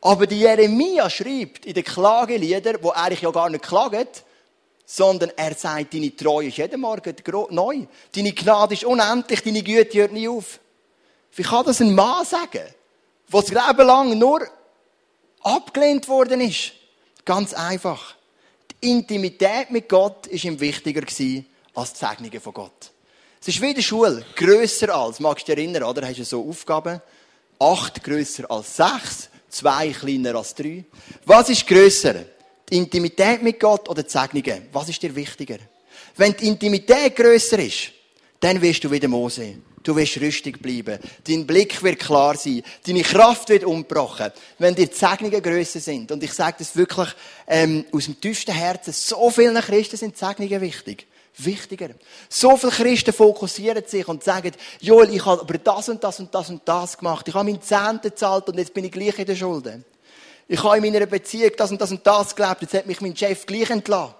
Aber 0.00 0.26
die 0.26 0.38
Jeremia 0.38 1.10
schreibt 1.10 1.66
in 1.66 1.74
den 1.74 1.82
Klageliedern, 1.84 2.76
wo 2.80 2.90
eigentlich 2.90 3.22
ja 3.22 3.30
gar 3.30 3.50
nicht 3.50 3.64
klagt, 3.64 4.24
sondern 4.86 5.32
er 5.36 5.54
sagt, 5.54 5.92
deine 5.92 6.14
Treue 6.14 6.46
ist 6.46 6.58
jeden 6.58 6.80
Morgen 6.80 7.14
neu. 7.50 7.86
Deine 8.14 8.32
Gnade 8.32 8.74
ist 8.74 8.84
unendlich, 8.84 9.42
deine 9.42 9.62
Güte 9.62 9.98
hört 9.98 10.12
nie 10.12 10.28
auf. 10.28 10.60
Wie 11.34 11.42
kann 11.42 11.66
das 11.66 11.80
ein 11.80 11.94
Mann 11.94 12.24
sagen, 12.24 12.62
der 13.32 13.40
das 13.40 13.48
Leben 13.48 13.86
lang 13.86 14.16
nur 14.16 14.46
abgelehnt 15.42 16.08
worden 16.08 16.40
ist? 16.40 16.72
Ganz 17.24 17.52
einfach. 17.52 18.14
Die 18.70 18.92
Intimität 18.92 19.70
mit 19.70 19.88
Gott 19.88 20.28
ist 20.28 20.44
ihm 20.44 20.60
wichtiger 20.60 21.00
gewesen 21.00 21.46
als 21.74 21.92
die 21.92 21.98
Segnungen 21.98 22.40
von 22.40 22.54
Gott. 22.54 22.92
Es 23.40 23.48
ist 23.48 23.60
wie 23.60 23.70
in 23.70 23.74
der 23.74 23.82
Schule, 23.82 24.24
grösser 24.36 24.94
als, 24.94 25.18
magst 25.18 25.48
du 25.48 25.54
dich 25.54 25.64
erinnern, 25.64 25.82
oder? 25.82 26.06
Hast 26.06 26.18
du 26.18 26.24
so 26.24 26.48
Aufgaben? 26.48 27.02
Acht 27.58 28.02
grösser 28.04 28.50
als 28.50 28.76
sechs, 28.76 29.28
zwei 29.48 29.90
kleiner 29.90 30.36
als 30.36 30.54
drei. 30.54 30.84
Was 31.24 31.48
ist 31.48 31.66
grösser? 31.66 32.24
Die 32.68 32.76
Intimität 32.76 33.42
mit 33.42 33.60
Gott 33.60 33.88
oder 33.88 34.02
die 34.02 34.10
Segnungen? 34.10 34.68
Was 34.72 34.88
ist 34.88 35.02
dir 35.02 35.14
wichtiger? 35.14 35.58
Wenn 36.16 36.36
die 36.36 36.48
Intimität 36.48 37.14
grösser 37.14 37.58
ist, 37.58 37.92
dann 38.40 38.60
wirst 38.60 38.84
du 38.84 38.90
wieder 38.90 39.08
Mose. 39.08 39.56
Du 39.82 39.94
wirst 39.94 40.20
rüstig 40.20 40.60
bleiben. 40.60 40.98
Dein 41.22 41.46
Blick 41.46 41.80
wird 41.80 42.00
klar 42.00 42.36
sein. 42.36 42.62
Deine 42.84 43.02
Kraft 43.02 43.48
wird 43.50 43.62
umbrochen. 43.62 44.32
Wenn 44.58 44.74
dir 44.74 44.88
die 44.88 44.94
Segnungen 44.94 45.40
grösser 45.40 45.78
sind. 45.78 46.10
Und 46.10 46.24
ich 46.24 46.32
sage 46.32 46.56
das 46.58 46.74
wirklich 46.74 47.08
ähm, 47.46 47.84
aus 47.92 48.06
dem 48.06 48.20
tiefsten 48.20 48.52
Herzen. 48.52 48.92
So 48.92 49.30
vielen 49.30 49.54
Christen 49.54 49.96
sind 49.96 50.14
die 50.14 50.24
Segnungen 50.24 50.60
wichtig 50.60 51.06
wichtiger. 51.38 51.90
So 52.28 52.56
viele 52.56 52.72
Christen 52.72 53.12
fokussieren 53.12 53.84
sich 53.86 54.08
und 54.08 54.24
sagen, 54.24 54.52
Joel, 54.80 55.14
ich 55.14 55.24
habe 55.24 55.42
aber 55.42 55.58
das 55.58 55.88
und 55.88 56.02
das 56.02 56.20
und 56.20 56.34
das 56.34 56.48
und 56.48 56.62
das 56.64 56.96
gemacht. 56.96 57.28
Ich 57.28 57.34
habe 57.34 57.44
meinen 57.44 57.62
Zehnten 57.62 58.08
gezahlt 58.08 58.48
und 58.48 58.58
jetzt 58.58 58.72
bin 58.72 58.84
ich 58.84 58.92
gleich 58.92 59.18
in 59.18 59.26
der 59.26 59.36
Schulden. 59.36 59.84
Ich 60.48 60.62
habe 60.62 60.76
in 60.76 60.92
meiner 60.92 61.06
Beziehung 61.06 61.50
das 61.56 61.72
und 61.72 61.80
das 61.80 61.90
und 61.90 62.06
das 62.06 62.36
gelebt, 62.36 62.62
jetzt 62.62 62.74
hat 62.74 62.86
mich 62.86 63.00
mein 63.00 63.16
Chef 63.16 63.46
gleich 63.46 63.70
entlassen. 63.70 64.14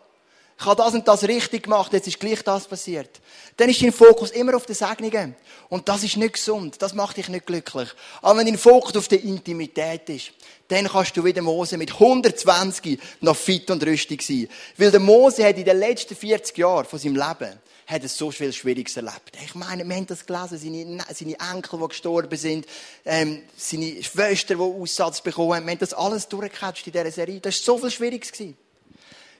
Ich 0.58 0.64
habe 0.64 0.82
das 0.82 0.94
und 0.94 1.06
das 1.06 1.22
richtig 1.24 1.64
gemacht, 1.64 1.92
jetzt 1.92 2.08
ist 2.08 2.18
gleich 2.18 2.42
das 2.42 2.66
passiert. 2.66 3.20
Dann 3.58 3.68
ist 3.68 3.82
dein 3.82 3.92
Fokus 3.92 4.30
immer 4.30 4.56
auf 4.56 4.64
den 4.64 4.74
Segnungen. 4.74 5.36
Und 5.68 5.86
das 5.88 6.02
ist 6.02 6.16
nicht 6.16 6.34
gesund. 6.34 6.80
Das 6.80 6.94
macht 6.94 7.18
dich 7.18 7.28
nicht 7.28 7.44
glücklich. 7.44 7.90
Aber 8.22 8.38
wenn 8.38 8.46
dein 8.46 8.56
Fokus 8.56 8.96
auf 8.96 9.06
der 9.06 9.22
Intimität 9.22 10.08
ist, 10.08 10.32
dann 10.68 10.88
kannst 10.88 11.14
du 11.16 11.24
wieder 11.24 11.42
Mose 11.42 11.76
mit 11.76 11.92
120 11.92 12.98
noch 13.20 13.36
fit 13.36 13.70
und 13.70 13.84
rüstig 13.84 14.22
sein. 14.22 14.48
Weil 14.78 14.90
der 14.90 15.00
Mose 15.00 15.46
hat 15.46 15.58
in 15.58 15.64
den 15.64 15.78
letzten 15.78 16.16
40 16.16 16.56
Jahren 16.56 16.86
von 16.86 16.98
seinem 16.98 17.16
Leben 17.16 17.60
hat 17.86 18.02
es 18.02 18.16
so 18.16 18.30
viel 18.30 18.52
Schwieriges 18.52 18.96
erlebt. 18.96 19.32
Ich 19.44 19.54
meine, 19.54 19.86
wir 19.88 19.94
haben 19.94 20.06
das 20.06 20.26
gelesen, 20.26 20.58
seine, 20.58 21.04
seine 21.14 21.36
Enkel, 21.54 21.78
die 21.80 21.88
gestorben 21.88 22.36
sind, 22.36 22.66
ähm, 23.04 23.42
seine 23.56 24.02
Schwester, 24.02 24.56
die 24.56 24.60
Aussatz 24.60 25.20
bekommen 25.20 25.54
haben, 25.54 25.66
wir 25.66 25.72
haben 25.72 25.78
das 25.78 25.94
alles 25.94 26.28
durchgecatcht 26.28 26.86
in 26.86 26.92
dieser 26.92 27.10
Serie. 27.12 27.40
Das 27.40 27.54
war 27.60 27.64
so 27.64 27.78
viel 27.78 27.90
Schwieriges. 27.90 28.32
Gewesen. 28.32 28.56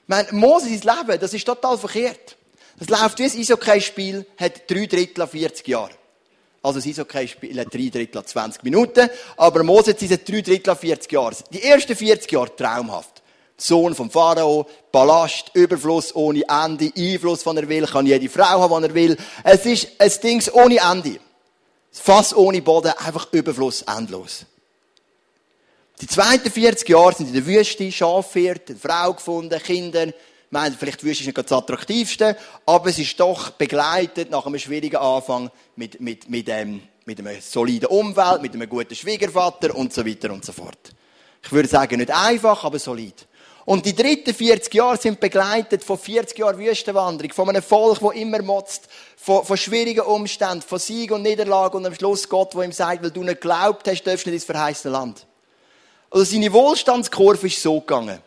meine, 0.07 0.31
Moses 0.31 0.83
Leben, 0.83 1.19
das 1.19 1.33
ist 1.33 1.45
total 1.45 1.77
verkehrt. 1.77 2.37
Das 2.79 2.89
läuft 2.89 3.19
wie 3.19 3.23
ein 3.25 3.39
Eishockey-Spiel, 3.39 4.25
hat 4.37 4.69
drei 4.69 4.85
Drittel 4.85 5.27
40 5.27 5.67
Jahre. 5.67 5.91
Also 6.61 6.79
das 6.79 6.87
Eishockey-Spiel 6.87 7.59
hat 7.59 7.73
drei 7.73 7.89
Drittel 7.89 8.23
20 8.23 8.63
Minuten, 8.63 9.09
aber 9.35 9.63
Moses 9.63 9.95
diese 9.97 10.19
drei 10.19 10.41
Drittel 10.41 10.75
40 10.75 11.11
Jahre. 11.11 11.35
Die 11.51 11.63
ersten 11.63 11.95
40 11.95 12.31
Jahre 12.31 12.55
traumhaft. 12.55 13.23
Sohn 13.57 13.95
vom 13.95 14.11
Pharao, 14.11 14.67
Ballast, 14.91 15.49
Überfluss 15.53 16.15
ohne 16.15 16.43
Ende, 16.47 16.91
Einfluss, 16.95 17.41
von 17.41 17.57
er 17.57 17.67
will, 17.67 17.87
kann 17.87 18.05
jede 18.05 18.29
Frau 18.29 18.61
haben, 18.61 18.71
wann 18.71 18.83
er 18.83 18.93
will. 18.93 19.17
Es 19.43 19.65
ist 19.65 19.87
ein 19.99 20.11
Ding 20.21 20.43
ohne 20.53 20.77
Ende. 20.77 21.19
Fast 21.91 22.35
ohne 22.35 22.61
Boden, 22.61 22.93
einfach 22.99 23.27
Überfluss, 23.31 23.81
endlos. 23.81 24.45
Die 25.99 26.07
zweiten 26.07 26.51
40 26.51 26.87
Jahre 26.87 27.15
sind 27.15 27.27
in 27.27 27.33
der 27.33 27.47
Wüste, 27.47 27.91
Schafhirt, 27.91 28.69
eine 28.69 28.77
Frau 28.77 29.13
gefunden, 29.13 29.59
Kinder. 29.59 30.07
Ich 30.07 30.13
meine, 30.51 30.75
vielleicht 30.77 31.03
Wüste 31.03 31.23
ist 31.23 31.25
nicht 31.25 31.37
das 31.37 31.51
attraktivste, 31.51 32.37
aber 32.67 32.91
es 32.91 32.99
ist 32.99 33.19
doch 33.19 33.49
begleitet 33.49 34.29
nach 34.29 34.45
einem 34.45 34.59
schwierigen 34.59 34.97
Anfang 34.97 35.49
mit, 35.75 35.99
mit, 35.99 36.29
mit, 36.29 36.47
ähm, 36.49 36.83
mit 37.05 37.19
einer 37.19 37.41
soliden 37.41 37.87
Umwelt, 37.87 38.43
mit 38.43 38.53
einem 38.53 38.69
guten 38.69 38.93
Schwiegervater 38.93 39.75
und 39.75 39.91
so 39.91 40.05
weiter 40.05 40.31
und 40.31 40.45
so 40.45 40.53
fort. 40.53 40.93
Ich 41.43 41.51
würde 41.51 41.67
sagen, 41.67 41.97
nicht 41.97 42.11
einfach, 42.11 42.63
aber 42.63 42.77
solid. 42.77 43.26
Und 43.67 43.85
die 43.85 43.93
dritten 43.93 44.33
40 44.33 44.73
Jahre 44.73 44.95
sind 44.95 45.19
begleitet 45.19 45.83
von 45.83 45.97
40 45.99 46.39
Jahren 46.39 46.57
Wüstenwanderung, 46.57 47.33
von 47.33 47.49
einem 47.49 47.61
Volk, 47.61 47.99
das 47.99 48.15
immer 48.15 48.41
motzt, 48.41 48.87
von, 49.17 49.43
von 49.43 49.57
schwierigen 49.57 50.05
Umständen, 50.05 50.61
von 50.61 50.79
Sieg 50.79 51.11
und 51.11 51.23
Niederlage 51.23 51.75
und 51.75 51.85
am 51.85 51.93
Schluss 51.93 52.29
Gott, 52.29 52.55
wo 52.55 52.61
ihm 52.61 52.71
sagt, 52.71 53.03
weil 53.03 53.11
du 53.11 53.23
nicht 53.23 53.41
geglaubt 53.41 53.85
hast, 53.85 54.03
darfst 54.03 54.25
du 54.25 54.29
nicht 54.29 54.37
ins 54.37 54.45
verheißene 54.45 54.93
Land. 54.93 55.27
Also 56.09 56.23
seine 56.23 56.53
Wohlstandskurve 56.53 57.47
ist 57.47 57.61
so 57.61 57.81
gegangen. 57.81 58.19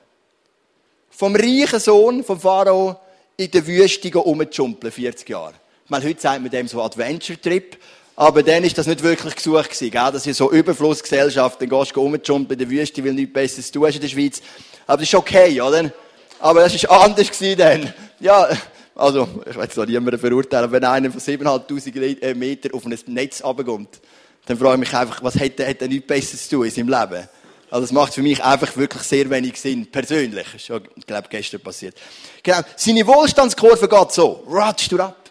Vom 1.08 1.34
reichen 1.34 1.80
Sohn 1.80 2.22
vom 2.22 2.38
Pharao 2.38 3.00
in 3.38 3.50
der 3.50 3.66
Wüste 3.66 4.12
rumzumpeln, 4.12 4.92
40 4.92 5.26
Jahre. 5.26 5.54
Ich 5.86 5.90
meine, 5.90 6.04
heute 6.04 6.20
sagt 6.20 6.42
man 6.42 6.50
dem 6.50 6.68
so 6.68 6.82
Adventure-Trip. 6.82 7.78
Aber 8.14 8.42
dann 8.42 8.62
ist 8.64 8.76
das 8.76 8.86
nicht 8.86 9.02
wirklich 9.02 9.36
gesucht 9.36 9.70
gewesen, 9.70 9.90
gell? 9.90 10.10
Das 10.12 10.26
ist 10.26 10.36
so 10.36 10.52
Überflussgesellschaft. 10.52 11.62
Dann 11.62 11.70
gehst 11.70 11.96
du 11.96 12.00
rumjumpen 12.00 12.52
in 12.52 12.58
der 12.58 12.68
Wüste, 12.68 13.02
weil 13.02 13.14
nichts 13.14 13.32
Besseres 13.32 13.70
tun 13.70 13.88
in 13.88 13.98
der 13.98 14.08
Schweiz. 14.08 14.42
Aber 14.90 14.96
das 14.96 15.08
ist 15.08 15.14
okay, 15.14 15.60
oder? 15.60 15.92
Aber 16.40 16.62
das 16.62 16.74
ist 16.74 16.90
anders 16.90 17.28
dann. 17.56 17.94
Ja, 18.18 18.48
also, 18.96 19.28
ich 19.48 19.54
will 19.54 19.68
zwar 19.68 19.86
niemanden 19.86 20.18
verurteilen, 20.18 20.72
wenn 20.72 20.82
einer 20.82 21.12
von 21.12 21.20
7'500 21.20 22.20
äh, 22.20 22.34
Meter 22.34 22.74
auf 22.74 22.84
ein 22.84 22.98
Netz 23.06 23.44
runterkommt, 23.44 24.00
dann 24.46 24.58
frage 24.58 24.74
ich 24.74 24.80
mich 24.80 24.94
einfach, 24.94 25.22
was 25.22 25.36
hätte 25.36 25.64
er 25.64 25.86
nichts 25.86 26.08
Besseres 26.08 26.48
zu 26.48 26.56
tun 26.56 26.64
in 26.64 26.72
seinem 26.72 26.88
Leben? 26.88 27.28
Also 27.70 27.82
das 27.82 27.92
macht 27.92 28.14
für 28.14 28.22
mich 28.22 28.42
einfach 28.42 28.76
wirklich 28.76 29.04
sehr 29.04 29.30
wenig 29.30 29.60
Sinn, 29.60 29.86
persönlich. 29.86 30.48
Das 30.52 30.60
ist 30.60 30.70
ich 30.96 31.06
glaube, 31.06 31.28
gestern 31.30 31.60
passiert. 31.60 31.94
Genau. 32.42 32.58
Seine 32.74 33.06
Wohlstandskurve 33.06 33.88
geht 33.88 34.10
so. 34.10 34.44
Ratsch 34.48 34.90
du 34.90 34.98
ab. 34.98 35.30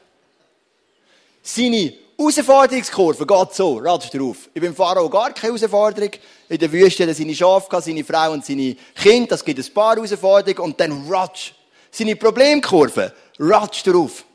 Seine 1.43 1.95
Herausforderungskurve 2.19 3.25
geht 3.25 3.53
so. 3.53 3.77
Ratsch 3.77 4.13
drauf. 4.13 4.49
Ich 4.53 4.61
bin 4.61 4.75
Pharao 4.75 5.09
gar 5.09 5.31
keine 5.31 5.53
Herausforderung. 5.53 6.11
In 6.49 6.57
der 6.57 6.69
Wüste 6.69 7.03
hat 7.03 7.09
er 7.09 7.15
seine 7.15 7.33
Schafe 7.33 7.81
seine 7.81 8.03
Frau 8.03 8.33
und 8.33 8.45
seine 8.45 8.75
Kinder. 8.93 9.29
Das 9.29 9.45
gibt 9.45 9.57
ein 9.57 9.73
paar 9.73 9.95
Herausforderungen. 9.95 10.59
Und 10.59 10.79
dann 10.81 11.07
ratsch. 11.09 11.53
Seine 11.89 12.17
Problemkurve. 12.17 13.13
Ratsch 13.39 13.87
drauf. 13.87 14.25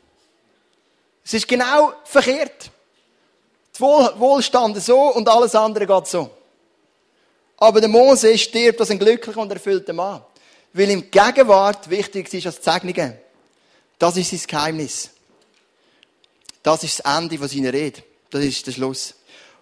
Es 1.23 1.35
ist 1.35 1.47
genau 1.47 1.93
verkehrt. 2.03 2.71
Der 3.79 4.13
Wohlstand 4.19 4.81
so 4.81 5.13
und 5.13 5.29
alles 5.29 5.53
andere 5.53 5.85
geht 5.85 6.07
so. 6.07 6.31
Aber 7.57 7.79
der 7.79 7.89
Mose 7.89 8.35
stirbt 8.37 8.79
als 8.79 8.89
ein 8.89 8.99
glücklicher 8.99 9.39
und 9.39 9.51
erfüllter 9.51 9.93
Mann. 9.93 10.23
Weil 10.73 10.89
ihm 10.89 11.11
Gegenwart 11.11 11.87
wichtig 11.89 12.33
ist 12.33 12.47
als 12.47 12.63
Segnungen. 12.63 13.13
Das 13.99 14.17
ist 14.17 14.31
sein 14.31 14.41
Geheimnis. 14.47 15.11
Das 16.65 16.83
ist 16.83 16.99
das 16.99 17.15
Ende 17.17 17.37
von 17.37 17.47
seiner 17.47 17.71
Rede. 17.71 18.01
Das 18.31 18.43
ist 18.43 18.65
der 18.65 18.71
Schluss. 18.71 19.13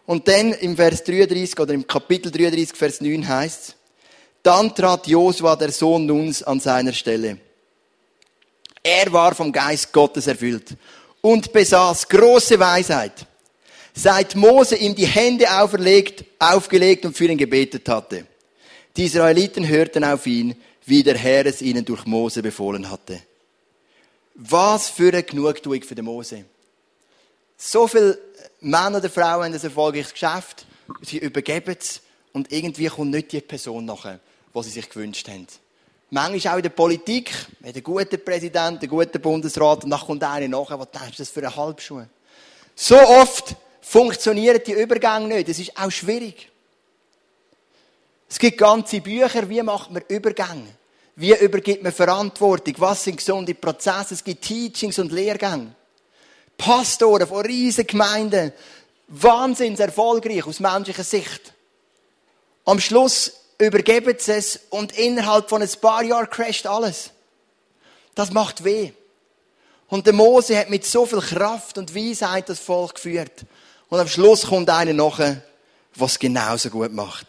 Und 0.06 0.26
dann 0.26 0.54
im 0.54 0.78
Vers 0.78 1.04
33 1.04 1.60
oder 1.60 1.74
im 1.74 1.86
Kapitel 1.86 2.32
33, 2.32 2.78
Vers 2.78 3.02
9 3.02 3.28
heißt 3.28 3.76
dann 4.42 4.74
trat 4.74 5.08
Josua, 5.08 5.58
der 5.58 5.72
Sohn 5.72 6.06
Nuns, 6.06 6.44
an 6.44 6.62
seiner 6.62 6.94
Stelle. 6.94 7.40
Er 8.82 9.12
war 9.12 9.36
vom 9.36 9.52
Geist 9.52 9.92
Gottes 9.92 10.28
erfüllt 10.28 10.78
und 11.20 11.52
besaß 11.52 12.08
große 12.08 12.58
Weisheit 12.58 13.28
seit 13.94 14.36
Mose 14.36 14.78
ihm 14.78 14.96
die 14.96 15.06
Hände 15.06 15.46
auferlegt, 15.52 16.24
aufgelegt 16.40 17.06
und 17.06 17.18
für 17.18 17.26
ihn 17.26 17.38
gebetet 17.38 17.88
hatte. 17.90 18.26
Die 18.96 19.06
Israeliten 19.06 19.68
hörten 19.68 20.06
auf 20.06 20.26
ihn, 20.26 20.56
wie 20.86 21.04
der 21.04 21.18
Herr 21.18 21.46
es 21.46 21.62
ihnen 21.62 21.84
durch 21.84 22.06
Mose 22.06 22.42
befohlen 22.42 22.90
hatte. 22.90 23.20
Was 24.36 24.90
für 24.90 25.10
eine 25.10 25.24
Genugtuung 25.24 25.82
für 25.84 25.96
den 25.96 26.06
Mose. 26.06 26.46
So 27.66 27.88
viele 27.88 28.20
Männer 28.60 28.98
oder 28.98 29.10
Frauen 29.10 29.46
haben 29.46 29.54
ein 29.54 29.54
erfolgreiches 29.54 30.12
Geschäft, 30.12 30.66
sie 31.02 31.20
übergeben 31.20 31.78
es 31.80 32.02
und 32.34 32.52
irgendwie 32.52 32.88
kommt 32.88 33.12
nicht 33.12 33.32
die 33.32 33.40
Person 33.40 33.86
nachher, 33.86 34.20
die 34.54 34.64
sie 34.64 34.70
sich 34.70 34.90
gewünscht 34.90 35.30
haben. 35.30 35.48
Manchmal 36.10 36.54
auch 36.54 36.58
in 36.58 36.64
der 36.64 36.72
Politik, 36.72 37.32
mit 37.62 37.74
einem 37.74 37.84
guten 37.84 38.22
Präsident, 38.22 38.82
einem 38.82 38.90
guten 38.90 39.22
Bundesrat, 39.22 39.86
und 39.86 39.92
dann 39.92 40.00
kommt 40.02 40.22
einer 40.26 40.50
nachher, 40.50 40.78
was 40.78 40.92
denkst 40.92 41.16
du, 41.16 41.24
das 41.24 41.30
für 41.30 41.40
eine 41.40 41.56
Halbschuhe? 41.56 42.10
So 42.76 42.98
oft 42.98 43.56
funktionieren 43.80 44.60
die 44.68 44.74
Übergänge 44.74 45.34
nicht. 45.34 45.48
Es 45.48 45.60
ist 45.60 45.72
auch 45.78 45.90
schwierig. 45.90 46.52
Es 48.28 48.40
gibt 48.40 48.58
ganze 48.58 49.00
Bücher, 49.00 49.48
wie 49.48 49.64
macht 49.64 49.90
man 49.90 50.04
Übergänge? 50.10 50.68
Wie 51.16 51.34
übergibt 51.34 51.82
man 51.82 51.94
Verantwortung? 51.94 52.74
Was 52.80 53.06
sind 53.06 53.16
gesunde 53.16 53.54
Prozesse? 53.54 54.16
Es 54.16 54.24
gibt 54.24 54.44
Teachings 54.44 55.00
und 55.00 55.14
Lehrgänge. 55.14 55.74
Pastoren 56.58 57.28
von 57.28 57.46
riesigen 57.46 57.88
Gemeinden, 57.88 58.54
wahnsinns 59.08 59.80
erfolgreich 59.80 60.46
aus 60.46 60.60
menschlicher 60.60 61.04
Sicht. 61.04 61.54
Am 62.66 62.80
Schluss 62.80 63.34
übergeben 63.58 64.16
sie 64.18 64.34
es 64.34 64.60
und 64.70 64.98
innerhalb 64.98 65.50
von 65.50 65.62
ein 65.62 65.70
paar 65.82 66.04
Jahren 66.04 66.30
crasht 66.30 66.66
alles. 66.66 67.12
Das 68.16 68.32
macht 68.32 68.64
weh. 68.64 68.92
Und 69.88 70.06
der 70.06 70.14
Mose 70.14 70.58
hat 70.58 70.70
mit 70.70 70.86
so 70.86 71.06
viel 71.06 71.20
Kraft 71.20 71.78
und 71.78 71.94
Weisheit 71.96 72.50
das 72.50 72.60
Volk 72.60 72.96
geführt. 72.96 73.46
Und 73.90 74.00
am 74.00 74.08
Schluss 74.08 74.48
kommt 74.48 74.70
einer 74.70 74.94
nachher, 74.94 75.44
was 75.96 76.18
genauso 76.18 76.70
gut 76.70 76.92
macht. 76.94 77.28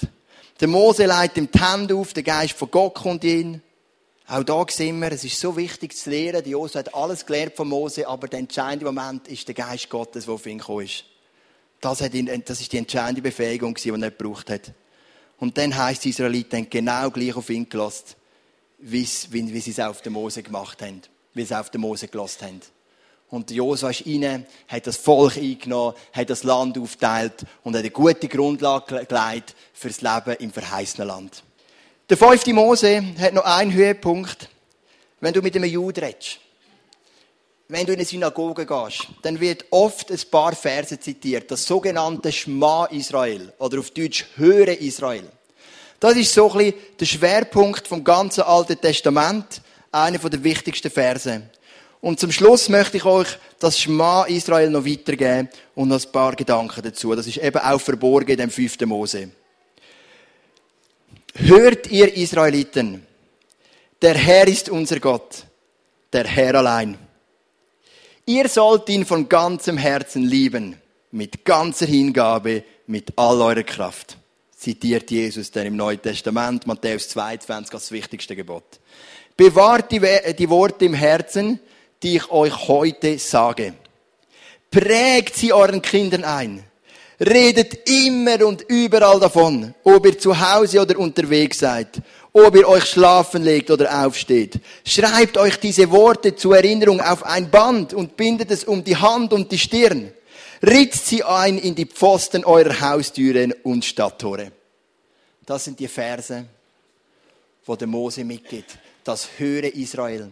Der 0.61 0.69
Mose 0.69 1.05
leitet 1.07 1.37
ihm 1.37 1.51
die 1.51 1.61
Hände 1.61 1.95
auf, 1.97 2.13
der 2.13 2.23
Geist 2.23 2.55
von 2.55 2.71
Gott 2.71 2.95
kommt 2.95 3.25
in 3.25 3.31
ihn. 3.31 3.63
Auch 4.27 4.43
da 4.43 4.65
sehen 4.69 5.01
wir, 5.01 5.13
es 5.13 5.25
ist 5.25 5.39
so 5.39 5.55
wichtig 5.57 5.95
zu 5.97 6.09
lernen. 6.09 6.43
Die 6.43 6.51
Jose 6.51 6.79
hat 6.79 6.95
alles 6.95 7.27
gelernt 7.27 7.57
von 7.57 7.69
Mose, 7.69 8.09
aber 8.09 8.27
der 8.27 8.39
entscheidende 8.39 8.87
Moment 8.87 9.29
ist 9.29 9.47
der 9.47 9.55
Geist 9.55 9.91
Gottes, 9.91 10.25
der 10.25 10.35
auf 10.35 10.47
ihn 10.47 10.59
gekommen 10.59 10.87
ist. 10.87 11.05
Das, 11.81 12.01
hat 12.01 12.15
ihn, 12.15 12.43
das 12.45 12.61
ist 12.61 12.73
die 12.73 12.79
entscheidende 12.79 13.21
Befähigung, 13.21 13.75
die 13.75 13.91
er 13.91 13.99
gebraucht 13.99 14.49
hat. 14.49 14.73
Und 15.39 15.59
dann 15.59 15.77
heisst 15.77 16.05
die 16.05 16.11
Israeliten 16.11 16.71
genau 16.71 17.11
gleich 17.11 17.37
auf 17.37 17.51
ihn 17.51 17.69
gelassen, 17.69 18.15
wie, 18.79 19.05
sie 19.05 19.71
es 19.71 19.81
auf 19.81 20.01
den 20.01 20.15
Mose 20.15 20.43
gemacht 20.43 20.81
haben. 20.81 21.03
Wie 21.35 21.45
sie 21.45 21.59
auf 21.59 21.69
den 21.69 21.83
Mose 21.83 22.09
gelassen 22.09 22.47
haben. 22.47 22.61
Und 23.29 23.51
Josua 23.51 23.91
ist 23.91 24.07
rein, 24.07 24.47
hat 24.69 24.87
das 24.87 24.97
Volk 24.97 25.37
eingenommen, 25.37 25.97
hat 26.13 26.31
das 26.31 26.45
Land 26.45 26.79
aufteilt 26.79 27.45
und 27.63 27.75
hat 27.75 27.81
eine 27.81 27.91
gute 27.91 28.29
Grundlage 28.29 29.05
gelegt 29.05 29.55
für 29.73 29.89
das 29.89 30.01
Leben 30.01 30.37
im 30.39 30.53
verheißenen 30.53 31.09
Land. 31.09 31.43
Der 32.11 32.19
fünfte 32.19 32.53
Mose 32.53 33.03
hat 33.19 33.33
noch 33.33 33.47
einen 33.47 33.73
Höhepunkt. 33.73 34.51
Wenn 35.21 35.33
du 35.33 35.41
mit 35.41 35.57
einem 35.57 35.71
Juden 35.71 36.05
redest, 36.05 36.39
wenn 37.69 37.87
du 37.87 37.93
in 37.93 37.99
eine 37.99 38.05
Synagoge 38.05 38.67
gehst, 38.67 39.09
dann 39.23 39.41
wird 39.41 39.65
oft 39.71 40.11
ein 40.11 40.21
paar 40.31 40.55
Verse 40.55 41.01
zitiert. 41.01 41.51
Das 41.51 41.65
sogenannte 41.65 42.31
Schma 42.31 42.85
Israel. 42.91 43.55
Oder 43.59 43.79
auf 43.79 43.91
Deutsch 43.91 44.27
Höre 44.37 44.79
Israel. 44.79 45.25
Das 45.99 46.15
ist 46.17 46.35
so 46.35 46.53
ein 46.53 46.59
bisschen 46.59 46.75
der 47.01 47.07
Schwerpunkt 47.07 47.89
vom 47.89 48.05
ganzen 48.05 48.43
Alten 48.43 48.79
Testament. 48.79 49.63
Einer 49.91 50.19
der 50.19 50.45
wichtigsten 50.45 50.91
Verse. 50.91 51.41
Und 52.03 52.21
zum 52.21 52.31
Schluss 52.31 52.69
möchte 52.69 52.99
ich 52.99 53.07
euch 53.07 53.29
das 53.59 53.81
Schma 53.81 54.25
Israel 54.25 54.69
noch 54.69 54.85
weitergeben 54.85 55.49
und 55.75 55.89
noch 55.89 56.05
ein 56.05 56.13
paar 56.13 56.37
Gedanken 56.37 56.83
dazu. 56.83 57.15
Das 57.15 57.27
ist 57.27 57.39
eben 57.39 57.59
auch 57.59 57.81
verborgen 57.81 58.33
in 58.33 58.37
dem 58.37 58.51
fünften 58.51 58.91
Mose. 58.91 59.31
Hört 61.37 61.89
ihr 61.89 62.15
Israeliten, 62.17 63.05
der 64.01 64.15
Herr 64.15 64.47
ist 64.47 64.69
unser 64.69 65.01
Gott, 65.01 65.45
der 66.13 66.25
Herr 66.29 66.55
allein. 66.55 66.97
Ihr 68.25 68.49
sollt 68.49 68.89
ihn 68.89 69.05
von 69.05 69.29
ganzem 69.29 69.77
Herzen 69.77 70.23
lieben, 70.23 70.81
mit 71.11 71.45
ganzer 71.45 71.87
Hingabe, 71.87 72.63
mit 72.87 73.13
all 73.17 73.43
eurer 73.43 73.65
Kraft. 73.65 74.17
Zitiert 74.57 75.11
Jesus 75.11 75.51
dann 75.51 75.67
im 75.67 75.77
Neuen 75.77 76.01
Testament, 76.01 76.69
Matthäus 76.69 77.09
22, 77.09 77.75
als 77.75 77.91
wichtigste 77.91 78.37
Gebot. 78.37 78.79
Bewahrt 79.37 79.91
die, 79.91 80.01
die 80.39 80.49
Worte 80.49 80.85
im 80.85 80.95
Herzen, 80.95 81.59
die 82.05 82.17
ich 82.17 82.31
euch 82.31 82.69
heute 82.69 83.19
sage. 83.19 83.75
Prägt 84.71 85.35
sie 85.35 85.53
euren 85.53 85.83
Kindern 85.83 86.23
ein 86.23 86.65
Redet 87.21 87.89
immer 87.89 88.45
und 88.45 88.63
überall 88.69 89.21
davon, 89.21 89.75
ob 89.85 90.07
ihr 90.07 90.19
zu 90.19 90.39
Hause 90.39 90.81
oder 90.81 90.99
unterwegs 90.99 91.61
seid, 91.61 92.01
ob 92.33 92.57
ihr 92.57 92.69
euch 92.69 92.87
schlafen 92.87 93.43
legt 93.45 93.71
oder 93.71 94.05
aufsteht. 94.05 94.59
Schreibt 94.85 95.37
euch 95.37 95.59
diese 95.59 95.91
Worte 95.91 96.35
zur 96.35 96.57
Erinnerung 96.57 97.01
auf 97.01 97.25
ein 97.25 97.51
Band 97.51 97.95
und 97.95 98.17
bindet 98.17 98.51
es 98.51 98.65
um 98.65 98.83
die 98.83 98.97
Hand 98.97 99.33
und 99.33 99.53
die 99.53 99.59
Stirn. 99.59 100.13
Ritzt 100.63 101.07
sie 101.07 101.23
ein 101.23 101.59
in 101.59 101.75
die 101.75 101.87
Pfosten 101.87 102.45
eurer 102.45 102.81
Haustüren 102.81 103.53
und 103.63 103.85
Stadttore. 103.85 104.51
Das 105.47 105.65
sind 105.65 105.79
die 105.79 105.89
Verse, 105.89 106.45
wo 107.65 107.77
der 107.77 107.87
Mose 107.87 108.25
mitgibt. 108.25 108.79
Das 109.05 109.29
höre 109.37 109.73
Israel. 109.75 110.31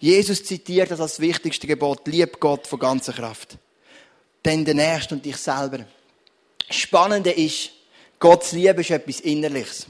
Jesus 0.00 0.44
zitiert 0.44 0.90
das 0.90 1.00
als 1.00 1.20
wichtigste 1.20 1.66
Gebot. 1.66 2.06
Lieb 2.08 2.40
Gott 2.40 2.66
von 2.66 2.78
ganzer 2.78 3.12
Kraft. 3.12 3.56
Denn 4.44 4.64
der 4.64 4.74
Nächste 4.74 5.14
und 5.14 5.24
dich 5.24 5.36
selber. 5.36 5.84
Spannende 6.70 7.30
ist, 7.30 7.70
Gottes 8.18 8.52
Liebe 8.52 8.80
ist 8.80 8.90
etwas 8.90 9.20
Innerliches. 9.20 9.86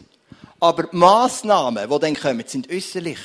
Aber 0.61 0.85
die 0.85 0.97
Massnahmen, 0.97 1.89
die 1.91 1.99
dann 1.99 2.15
kommen, 2.15 2.45
sind 2.47 2.71
äußerlich. 2.71 3.19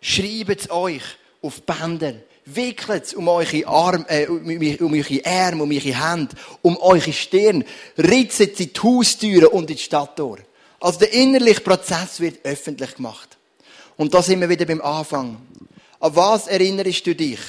Schreibt 0.00 0.60
es 0.60 0.70
euch 0.70 1.02
auf 1.42 1.62
Bänder. 1.62 2.14
Wickelt 2.44 3.04
es 3.04 3.14
um 3.14 3.26
eure 3.26 3.66
Arme, 3.66 4.06
äh, 4.08 4.26
um, 4.26 4.46
um 4.46 4.94
eure 4.94 5.26
Arme, 5.26 5.62
um 5.64 5.70
eure 5.70 6.10
Hände, 6.10 6.36
um 6.62 6.76
eure 6.76 7.12
Stirn. 7.12 7.64
Ritzet 7.98 8.56
sie 8.56 8.72
die 8.72 8.80
Haustüren 8.80 9.48
und 9.48 9.68
in 9.70 9.76
die 9.76 9.82
Stadttor. 9.82 10.38
Also 10.78 11.00
der 11.00 11.12
innerliche 11.12 11.60
Prozess 11.60 12.20
wird 12.20 12.44
öffentlich 12.44 12.94
gemacht. 12.94 13.36
Und 13.96 14.14
da 14.14 14.22
sind 14.22 14.40
wir 14.40 14.48
wieder 14.48 14.66
beim 14.66 14.80
Anfang. 14.80 15.38
An 15.98 16.14
was 16.14 16.46
erinnerst 16.46 17.06
du 17.06 17.14
dich? 17.16 17.40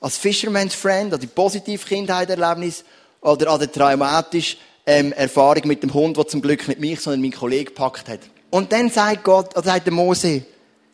Als 0.00 0.18
Fisherman's 0.18 0.74
Friend, 0.74 1.12
an 1.12 1.18
die 1.18 1.26
positive 1.26 1.84
Kindheitserlebnis 1.84 2.84
oder 3.22 3.50
an 3.50 3.58
den 3.58 3.72
traumatischen 3.72 4.58
ähm, 4.86 5.12
Erfahrung 5.12 5.66
mit 5.66 5.82
dem 5.82 5.94
Hund, 5.94 6.16
der 6.16 6.26
zum 6.26 6.42
Glück 6.42 6.66
nicht 6.68 6.80
mich, 6.80 7.00
sondern 7.00 7.20
meinen 7.20 7.32
Kollegen 7.32 7.66
gepackt 7.66 8.08
hat. 8.08 8.20
Und 8.50 8.72
dann 8.72 8.90
sagt 8.90 9.24
Gott, 9.24 9.56
oder 9.56 9.64
sagt 9.64 9.86
der 9.86 9.92
Mose, 9.92 10.44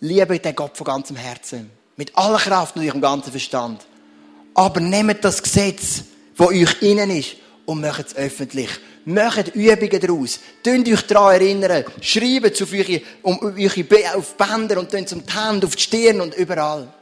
liebe 0.01 0.39
den 0.39 0.55
Gott 0.55 0.77
von 0.77 0.87
ganzem 0.87 1.17
Herzen. 1.17 1.71
Mit 1.97 2.17
aller 2.17 2.39
Kraft 2.39 2.77
und 2.77 2.87
eurem 2.87 3.01
ganzen 3.01 3.31
Verstand. 3.31 3.87
Aber 4.55 4.81
nehmt 4.81 5.25
das 5.25 5.43
Gesetz, 5.43 6.05
das 6.37 6.49
euch 6.49 6.83
innen 6.83 7.11
ist, 7.11 7.37
und 7.67 7.81
macht 7.81 8.09
es 8.09 8.17
öffentlich. 8.17 8.71
Macht 9.05 9.55
Übungen 9.55 10.01
daraus. 10.01 10.41
Tönt 10.63 10.89
euch 10.89 11.03
daran 11.03 11.35
erinnern. 11.35 11.85
Schreibt 12.01 12.55
es 12.55 12.63
auf 12.63 12.73
eure, 12.73 13.01
um, 13.23 13.39
eure 13.41 14.17
auf 14.17 14.35
Bänder 14.37 14.81
und 14.81 14.91
tönt 14.91 15.13
um 15.13 15.25
die 15.25 15.33
Hände, 15.33 15.67
auf 15.67 15.77
die 15.77 15.83
Stirn 15.83 16.21
und 16.21 16.35
überall. 16.35 16.93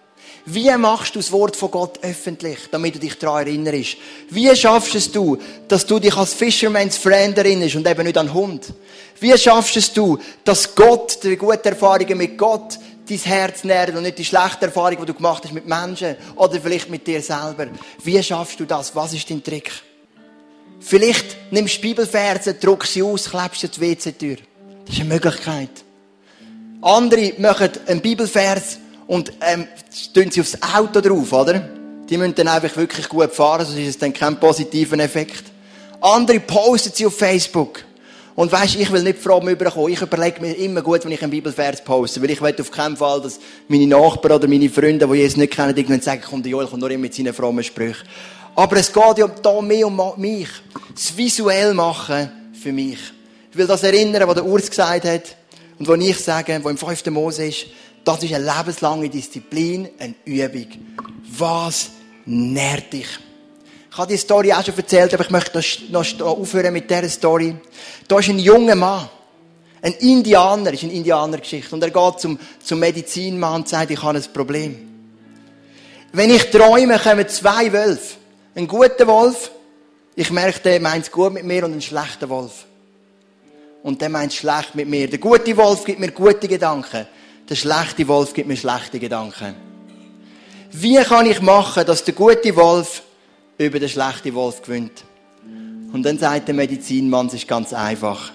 Wie 0.50 0.74
machst 0.78 1.14
du 1.14 1.18
das 1.18 1.30
Wort 1.30 1.56
von 1.56 1.70
Gott 1.70 1.98
öffentlich, 2.00 2.58
damit 2.70 2.94
du 2.94 2.98
dich 2.98 3.18
daran 3.18 3.46
erinnerst? 3.46 3.98
Wie 4.30 4.56
schaffst 4.56 4.94
es 4.94 5.12
du, 5.12 5.36
dass 5.68 5.84
du 5.84 5.98
dich 5.98 6.16
als 6.16 6.32
Fisherman's 6.32 6.96
Friend 6.96 7.36
erinnerst 7.36 7.76
und 7.76 7.86
eben 7.86 8.04
nicht 8.04 8.16
an 8.16 8.32
Hund? 8.32 8.72
Wie 9.20 9.36
schaffst 9.36 9.76
es 9.76 9.92
du, 9.92 10.16
dass 10.44 10.74
Gott, 10.74 11.22
die 11.22 11.36
guten 11.36 11.68
Erfahrungen 11.68 12.16
mit 12.16 12.38
Gott, 12.38 12.78
dein 13.06 13.18
Herz 13.18 13.62
nährt 13.62 13.94
und 13.94 14.02
nicht 14.02 14.16
die 14.16 14.24
schlechten 14.24 14.64
Erfahrungen, 14.64 15.00
die 15.00 15.06
du 15.06 15.14
gemacht 15.14 15.44
hast 15.44 15.52
mit 15.52 15.66
Menschen 15.66 16.16
oder 16.36 16.58
vielleicht 16.58 16.88
mit 16.88 17.06
dir 17.06 17.20
selber? 17.20 17.66
Wie 18.02 18.22
schaffst 18.22 18.58
du 18.58 18.64
das? 18.64 18.96
Was 18.96 19.12
ist 19.12 19.28
dein 19.28 19.44
Trick? 19.44 19.70
Vielleicht 20.80 21.52
nimmst 21.52 21.76
du 21.76 21.82
Bibelverse, 21.82 22.54
druckst 22.54 22.94
sie 22.94 23.02
aus, 23.02 23.28
klebst 23.28 23.60
sie 23.60 23.68
die 23.68 23.80
WC-Tür. 23.82 24.36
Das 24.86 24.94
ist 24.94 25.00
eine 25.02 25.12
Möglichkeit. 25.12 25.84
Andere 26.80 27.34
machen 27.36 27.70
einen 27.86 28.00
Bibelvers 28.00 28.78
und 29.08 29.32
ähm, 29.40 29.66
tun 30.14 30.30
sie 30.30 30.40
aufs 30.40 30.56
Auto 30.62 31.00
drauf, 31.00 31.32
oder? 31.32 31.68
Die 32.08 32.16
müssen 32.16 32.34
dann 32.36 32.48
einfach 32.48 32.76
wirklich 32.76 33.08
gut 33.08 33.32
fahren, 33.32 33.66
sonst 33.66 33.78
ist 33.78 33.88
es 33.88 33.98
dann 33.98 34.12
kein 34.12 34.38
positiven 34.38 35.00
Effekt. 35.00 35.44
Andere 36.00 36.38
posten 36.40 36.92
sie 36.94 37.06
auf 37.06 37.16
Facebook. 37.16 37.84
Und 38.34 38.52
weisst, 38.52 38.76
ich 38.76 38.92
will 38.92 39.02
nicht 39.02 39.18
fromm 39.18 39.48
überkommen. 39.48 39.92
Ich 39.92 40.00
überlege 40.00 40.40
mir 40.40 40.52
immer 40.52 40.80
gut, 40.80 41.04
wenn 41.04 41.10
ich 41.10 41.20
einen 41.20 41.32
Bibelvers 41.32 41.82
poste. 41.82 42.22
Weil 42.22 42.30
ich 42.30 42.40
will 42.40 42.54
auf 42.60 42.70
keinen 42.70 42.96
Fall, 42.96 43.20
dass 43.20 43.40
meine 43.66 43.86
Nachbarn 43.88 44.36
oder 44.36 44.46
meine 44.46 44.70
Freunde, 44.70 45.08
die 45.08 45.14
Jesus 45.14 45.36
nicht 45.36 45.54
kennen, 45.54 45.76
irgendwann 45.76 46.00
sagen, 46.00 46.22
komm, 46.24 46.42
der 46.42 46.52
Joel 46.52 46.68
kommt 46.68 46.80
nur 46.80 46.90
immer 46.90 47.02
mit 47.02 47.14
seinen 47.14 47.34
frommen 47.34 47.64
Sprüchen. 47.64 48.06
Aber 48.54 48.76
es 48.76 48.92
geht 48.92 49.18
ja 49.18 49.26
da 49.26 49.60
mehr 49.60 49.88
um 49.88 50.00
mich. 50.18 50.48
Das 50.94 51.16
visuell 51.16 51.74
machen 51.74 52.52
für 52.62 52.72
mich. 52.72 52.98
Ich 53.50 53.56
will 53.56 53.66
das 53.66 53.82
erinnern, 53.82 54.28
was 54.28 54.34
der 54.34 54.46
Urs 54.46 54.70
gesagt 54.70 55.04
hat. 55.04 55.36
Und 55.80 55.88
was 55.88 55.98
ich 55.98 56.18
sage, 56.18 56.60
was 56.62 56.70
im 56.70 56.78
5. 56.78 57.06
Mose 57.06 57.46
ist. 57.46 57.66
Das 58.08 58.22
ist 58.22 58.32
eine 58.32 58.50
lebenslange 58.50 59.10
Disziplin, 59.10 59.86
eine 59.98 60.14
Übung. 60.24 60.66
Was 61.36 61.90
nährt 62.24 62.90
dich? 62.90 63.06
Ich 63.90 63.98
habe 63.98 64.10
die 64.10 64.16
Story 64.16 64.50
auch 64.50 64.64
schon 64.64 64.78
erzählt, 64.78 65.12
aber 65.12 65.24
ich 65.24 65.30
möchte 65.30 65.62
noch 65.90 66.20
aufhören 66.22 66.72
mit 66.72 66.88
dieser 66.88 67.10
Story. 67.10 67.54
Da 68.08 68.18
ist 68.18 68.30
ein 68.30 68.38
junger 68.38 68.76
Mann. 68.76 69.10
Ein 69.82 69.92
Indianer, 69.92 70.72
ist 70.72 70.84
eine 70.84 70.94
Indianergeschichte. 70.94 71.74
Und 71.74 71.82
er 71.82 71.90
geht 71.90 72.20
zum, 72.20 72.38
zum 72.64 72.78
Medizinmann 72.78 73.56
und 73.56 73.68
sagt, 73.68 73.90
ich 73.90 74.02
habe 74.02 74.16
ein 74.16 74.32
Problem. 74.32 74.88
Wenn 76.10 76.30
ich 76.30 76.50
träume, 76.50 76.98
kommen 76.98 77.28
zwei 77.28 77.70
Wölfe. 77.70 78.16
Ein 78.54 78.66
guter 78.66 79.06
Wolf, 79.06 79.50
ich 80.16 80.30
merke, 80.30 80.60
der 80.60 80.80
meint 80.80 81.04
es 81.04 81.12
gut 81.12 81.34
mit 81.34 81.44
mir, 81.44 81.62
und 81.66 81.74
ein 81.74 81.82
schlechter 81.82 82.30
Wolf. 82.30 82.64
Und 83.82 84.00
der 84.00 84.08
meint 84.08 84.32
es 84.32 84.38
schlecht 84.38 84.74
mit 84.74 84.88
mir. 84.88 85.10
Der 85.10 85.18
gute 85.18 85.54
Wolf 85.58 85.84
gibt 85.84 86.00
mir 86.00 86.10
gute 86.10 86.48
Gedanken 86.48 87.06
der 87.48 87.54
schlechte 87.54 88.06
Wolf 88.08 88.34
gibt 88.34 88.48
mir 88.48 88.56
schlechte 88.56 88.98
Gedanken. 88.98 89.54
Wie 90.70 90.96
kann 90.96 91.26
ich 91.26 91.40
machen, 91.40 91.86
dass 91.86 92.04
der 92.04 92.14
gute 92.14 92.54
Wolf 92.56 93.02
über 93.56 93.78
den 93.78 93.88
schlechten 93.88 94.34
Wolf 94.34 94.62
gewinnt? 94.62 95.04
Und 95.92 96.02
dann 96.02 96.18
sagt 96.18 96.48
der 96.48 96.54
Medizinmann, 96.54 97.28
es 97.28 97.34
ist 97.34 97.48
ganz 97.48 97.72
einfach. 97.72 98.32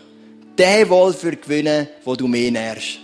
Der 0.57 0.89
Wolf 0.89 1.23
wird 1.23 1.43
gewinnen, 1.43 1.87
wo 2.03 2.15
du 2.15 2.27
mehr 2.27 2.51
nährst. 2.51 2.99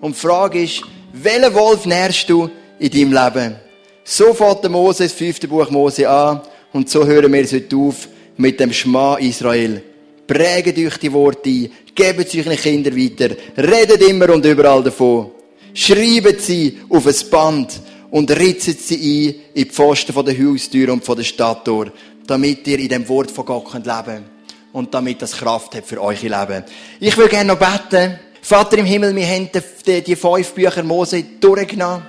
Und 0.00 0.14
die 0.14 0.20
Frage 0.20 0.62
ist, 0.62 0.82
welchen 1.12 1.54
Wolf 1.54 1.86
nährst 1.86 2.28
du 2.28 2.50
in 2.78 2.90
deinem 2.90 3.12
Leben? 3.12 3.56
So 4.04 4.34
fährt 4.34 4.62
der 4.62 4.70
Mose, 4.70 5.04
das 5.04 5.12
fünfte 5.12 5.48
Buch 5.48 5.70
Mose 5.70 6.08
an. 6.08 6.42
Und 6.72 6.90
so 6.90 7.06
hören 7.06 7.32
wir 7.32 7.42
es 7.42 7.52
heute 7.52 7.76
auf 7.76 8.08
mit 8.36 8.60
dem 8.60 8.72
Schma 8.72 9.16
Israel. 9.16 9.82
Prägt 10.26 10.78
euch 10.78 10.96
die 10.98 11.12
Worte 11.12 11.48
ein. 11.48 11.70
Gebt 11.94 12.34
euren 12.34 12.56
Kindern 12.56 12.96
weiter. 12.96 13.36
Redet 13.56 14.02
immer 14.02 14.30
und 14.30 14.44
überall 14.44 14.82
davon. 14.82 15.30
Schreibt 15.74 16.40
sie 16.40 16.78
auf 16.88 17.06
ein 17.06 17.30
Band 17.30 17.80
und 18.10 18.30
ritzet 18.30 18.80
sie 18.80 18.94
ein 18.94 19.34
in 19.54 19.64
die 19.64 19.70
Pfosten 19.70 20.24
der 20.24 20.38
Haustür 20.38 20.92
und 20.92 21.06
der 21.06 21.24
Stadttür, 21.24 21.92
damit 22.26 22.66
ihr 22.66 22.78
in 22.78 22.88
dem 22.88 23.08
Wort 23.08 23.30
von 23.30 23.44
Gott 23.44 23.70
könnt 23.70 23.86
leben 23.86 24.24
und 24.72 24.92
damit 24.94 25.20
das 25.20 25.32
Kraft 25.32 25.74
hat 25.74 25.84
für 25.84 26.00
euer 26.00 26.14
Leben. 26.14 26.64
Ich 27.00 27.16
will 27.16 27.28
gerne 27.28 27.54
noch 27.54 27.58
beten. 27.58 28.18
Vater 28.40 28.78
im 28.78 28.86
Himmel, 28.86 29.16
wir 29.16 29.26
haben 29.26 29.48
die, 29.86 30.02
die 30.02 30.16
fünf 30.16 30.52
Bücher 30.52 30.82
Mose 30.82 31.24
durchgenommen. 31.40 32.02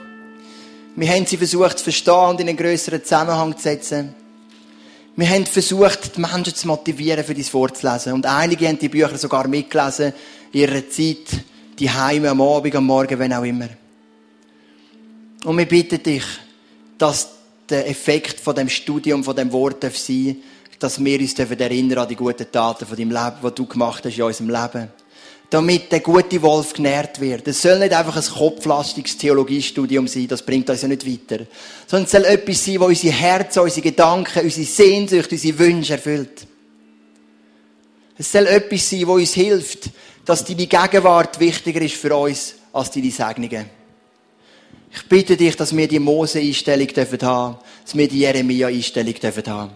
Wir 0.96 1.10
haben 1.10 1.26
sie 1.26 1.38
versucht 1.38 1.78
zu 1.80 1.84
verstehen 1.86 2.30
und 2.30 2.40
in 2.40 2.50
einen 2.50 2.58
grösseren 2.58 3.04
Zusammenhang 3.04 3.56
zu 3.58 3.64
setzen. 3.64 4.16
Wir 5.18 5.30
haben 5.30 5.46
versucht, 5.46 6.18
die 6.18 6.20
Menschen 6.20 6.54
zu 6.54 6.68
motivieren, 6.68 7.24
für 7.24 7.34
dein 7.34 7.54
Wort 7.54 7.78
zu 7.78 7.90
lesen. 7.90 8.14
Und 8.14 8.26
einige 8.26 8.68
haben 8.68 8.78
die 8.78 8.90
Bücher 8.90 9.18
sogar 9.18 9.48
mitgelesen, 9.48 10.14
in 10.52 10.60
ihrer 10.60 10.90
Zeit, 10.90 11.44
die 11.80 11.90
Heime, 11.90 12.30
am 12.30 12.42
Abend, 12.42 12.76
am 12.76 12.86
Morgen, 12.86 13.18
wenn 13.18 13.34
auch 13.34 13.44
immer. 13.44 13.70
Und 15.46 15.58
wir 15.58 15.68
bitten 15.68 16.04
dich, 16.04 16.24
dass 16.98 17.30
der 17.70 17.90
Effekt 17.90 18.42
von 18.42 18.56
dem 18.56 18.68
Studium, 18.68 19.24
von 19.24 19.36
dem 19.36 19.52
Wort 19.54 19.84
sein 19.84 19.92
darf, 19.92 20.80
dass 20.80 21.04
wir 21.04 21.20
uns 21.20 21.40
erinnern 21.40 22.00
an 22.00 22.08
die 22.10 22.16
guten 22.16 22.52
Taten 22.52 22.86
von 22.86 22.98
deinem 22.98 23.12
Leben, 23.12 23.38
die 23.42 23.56
du 23.56 23.66
gemacht 23.66 24.04
hast 24.04 24.18
in 24.18 24.24
unserem 24.24 24.50
Leben 24.50 24.90
damit 25.50 25.92
der 25.92 26.00
gute 26.00 26.42
Wolf 26.42 26.74
genährt 26.74 27.20
wird. 27.20 27.48
Es 27.48 27.62
soll 27.62 27.80
nicht 27.80 27.94
einfach 27.94 28.16
ein 28.16 28.34
kopflastiges 28.38 29.18
Theologiestudium 29.18 30.08
sein, 30.08 30.28
das 30.28 30.42
bringt 30.42 30.70
uns 30.70 30.82
ja 30.82 30.88
nicht 30.88 31.06
weiter. 31.06 31.46
Sondern 31.88 32.06
es 32.06 32.12
soll 32.12 32.26
etwas 32.26 32.66
sein, 32.66 32.76
das 32.76 32.88
unsere 32.88 33.14
Herzen, 33.14 33.60
unsere 33.60 33.82
Gedanken, 33.82 34.44
unsere 34.44 34.66
Sehnsucht, 34.66 35.32
unsere 35.32 35.60
Wünsche 35.60 35.94
erfüllt. 35.94 36.48
Es 38.18 38.32
soll 38.32 38.48
etwas 38.48 38.90
sein, 38.90 39.02
das 39.02 39.10
uns 39.10 39.34
hilft, 39.34 39.90
dass 40.26 40.46
deine 40.46 40.68
Gegenwart 40.68 41.40
wichtiger 41.40 41.82
ist 41.82 41.96
für 41.96 42.16
uns 42.16 42.56
als 42.74 42.92
deine 42.92 43.12
Segnungen. 43.12 43.70
Ich 44.92 45.10
bitte 45.10 45.36
dich, 45.36 45.56
dass 45.58 45.76
wir 45.76 45.88
die 45.88 46.00
Mose-Einstellung 46.00 46.88
haben 46.88 46.96
dürfen 46.96 47.20
dass 47.20 47.96
wir 47.96 48.08
die 48.08 48.20
Jeremia-Einstellung 48.20 49.14
haben 49.14 49.34
dürfen 49.34 49.70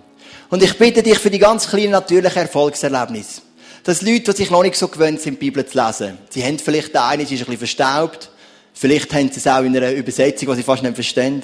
Und 0.49 0.63
ich 0.63 0.77
bitte 0.77 1.03
dich 1.03 1.19
für 1.19 1.29
die 1.29 1.39
ganz 1.39 1.67
kleinen 1.67 1.91
natürlichen 1.91 2.41
Erfolgserlebnisse 2.41 3.41
dass 3.83 4.01
Leute, 4.01 4.31
die 4.31 4.37
sich 4.37 4.51
noch 4.51 4.63
nicht 4.63 4.75
so 4.75 4.87
gewöhnt 4.87 5.21
sind, 5.21 5.35
die 5.35 5.49
Bibel 5.49 5.65
zu 5.65 5.77
lesen, 5.77 6.17
sie 6.29 6.43
haben 6.43 6.59
vielleicht 6.59 6.93
den 6.93 7.01
einen, 7.01 7.21
ist 7.21 7.31
ein 7.31 7.37
bisschen 7.37 7.57
verstaubt, 7.57 8.29
vielleicht 8.73 9.13
haben 9.13 9.31
sie 9.31 9.39
es 9.39 9.47
auch 9.47 9.63
in 9.63 9.75
einer 9.75 9.91
Übersetzung, 9.91 10.49
die 10.49 10.55
sie 10.55 10.63
fast 10.63 10.83
nicht 10.83 10.95
verstehen, 10.95 11.43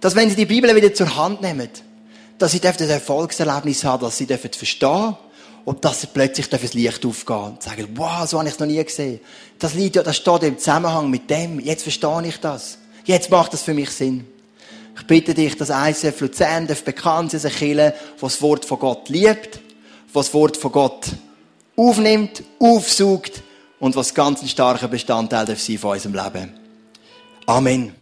dass 0.00 0.14
wenn 0.14 0.28
sie 0.28 0.36
die 0.36 0.46
Bibel 0.46 0.74
wieder 0.74 0.92
zur 0.92 1.16
Hand 1.16 1.40
nehmen, 1.42 1.68
dass 2.38 2.52
sie 2.52 2.60
das 2.60 2.80
Erfolgserlebnis 2.80 3.84
haben, 3.84 4.02
dass 4.02 4.18
sie 4.18 4.26
verstehen 4.26 5.16
und 5.64 5.84
dass 5.84 6.02
sie 6.02 6.08
plötzlich 6.08 6.48
das 6.48 6.74
Licht 6.74 7.06
aufgehen 7.06 7.36
und 7.36 7.62
sagen, 7.62 7.88
wow, 7.94 8.28
so 8.28 8.38
habe 8.38 8.48
ich 8.48 8.54
es 8.54 8.60
noch 8.60 8.66
nie 8.66 8.82
gesehen. 8.82 9.20
Das 9.58 9.74
Lied, 9.74 9.96
das 9.96 10.16
steht 10.16 10.42
im 10.42 10.58
Zusammenhang 10.58 11.10
mit 11.10 11.30
dem. 11.30 11.58
Jetzt 11.60 11.84
verstehe 11.84 12.22
ich 12.26 12.38
das. 12.38 12.78
Jetzt 13.04 13.30
macht 13.30 13.52
das 13.52 13.62
für 13.62 13.74
mich 13.74 13.90
Sinn. 13.90 14.26
Ich 14.96 15.06
bitte 15.06 15.34
dich, 15.34 15.56
dass 15.56 15.70
ICF 15.70 16.20
Luzern 16.20 16.68
bekannt 16.84 17.32
sein, 17.32 17.40
ein 17.44 17.50
Kirche, 17.50 17.94
das 18.20 18.34
das 18.34 18.42
Wort 18.42 18.64
von 18.64 18.78
Gott 18.78 19.08
liebt, 19.08 19.60
was 20.12 20.26
das 20.26 20.34
Wort 20.34 20.56
von 20.56 20.70
Gott 20.70 21.06
aufnimmt, 21.76 22.42
aufsucht 22.58 23.42
und 23.80 23.96
was 23.96 24.14
ganz 24.14 24.42
ein 24.42 24.48
starker 24.48 24.88
Bestandteil 24.88 25.46
sein 25.56 25.78
von 25.78 25.92
unserem 25.92 26.14
Leben. 26.14 26.52
Amen. 27.46 27.94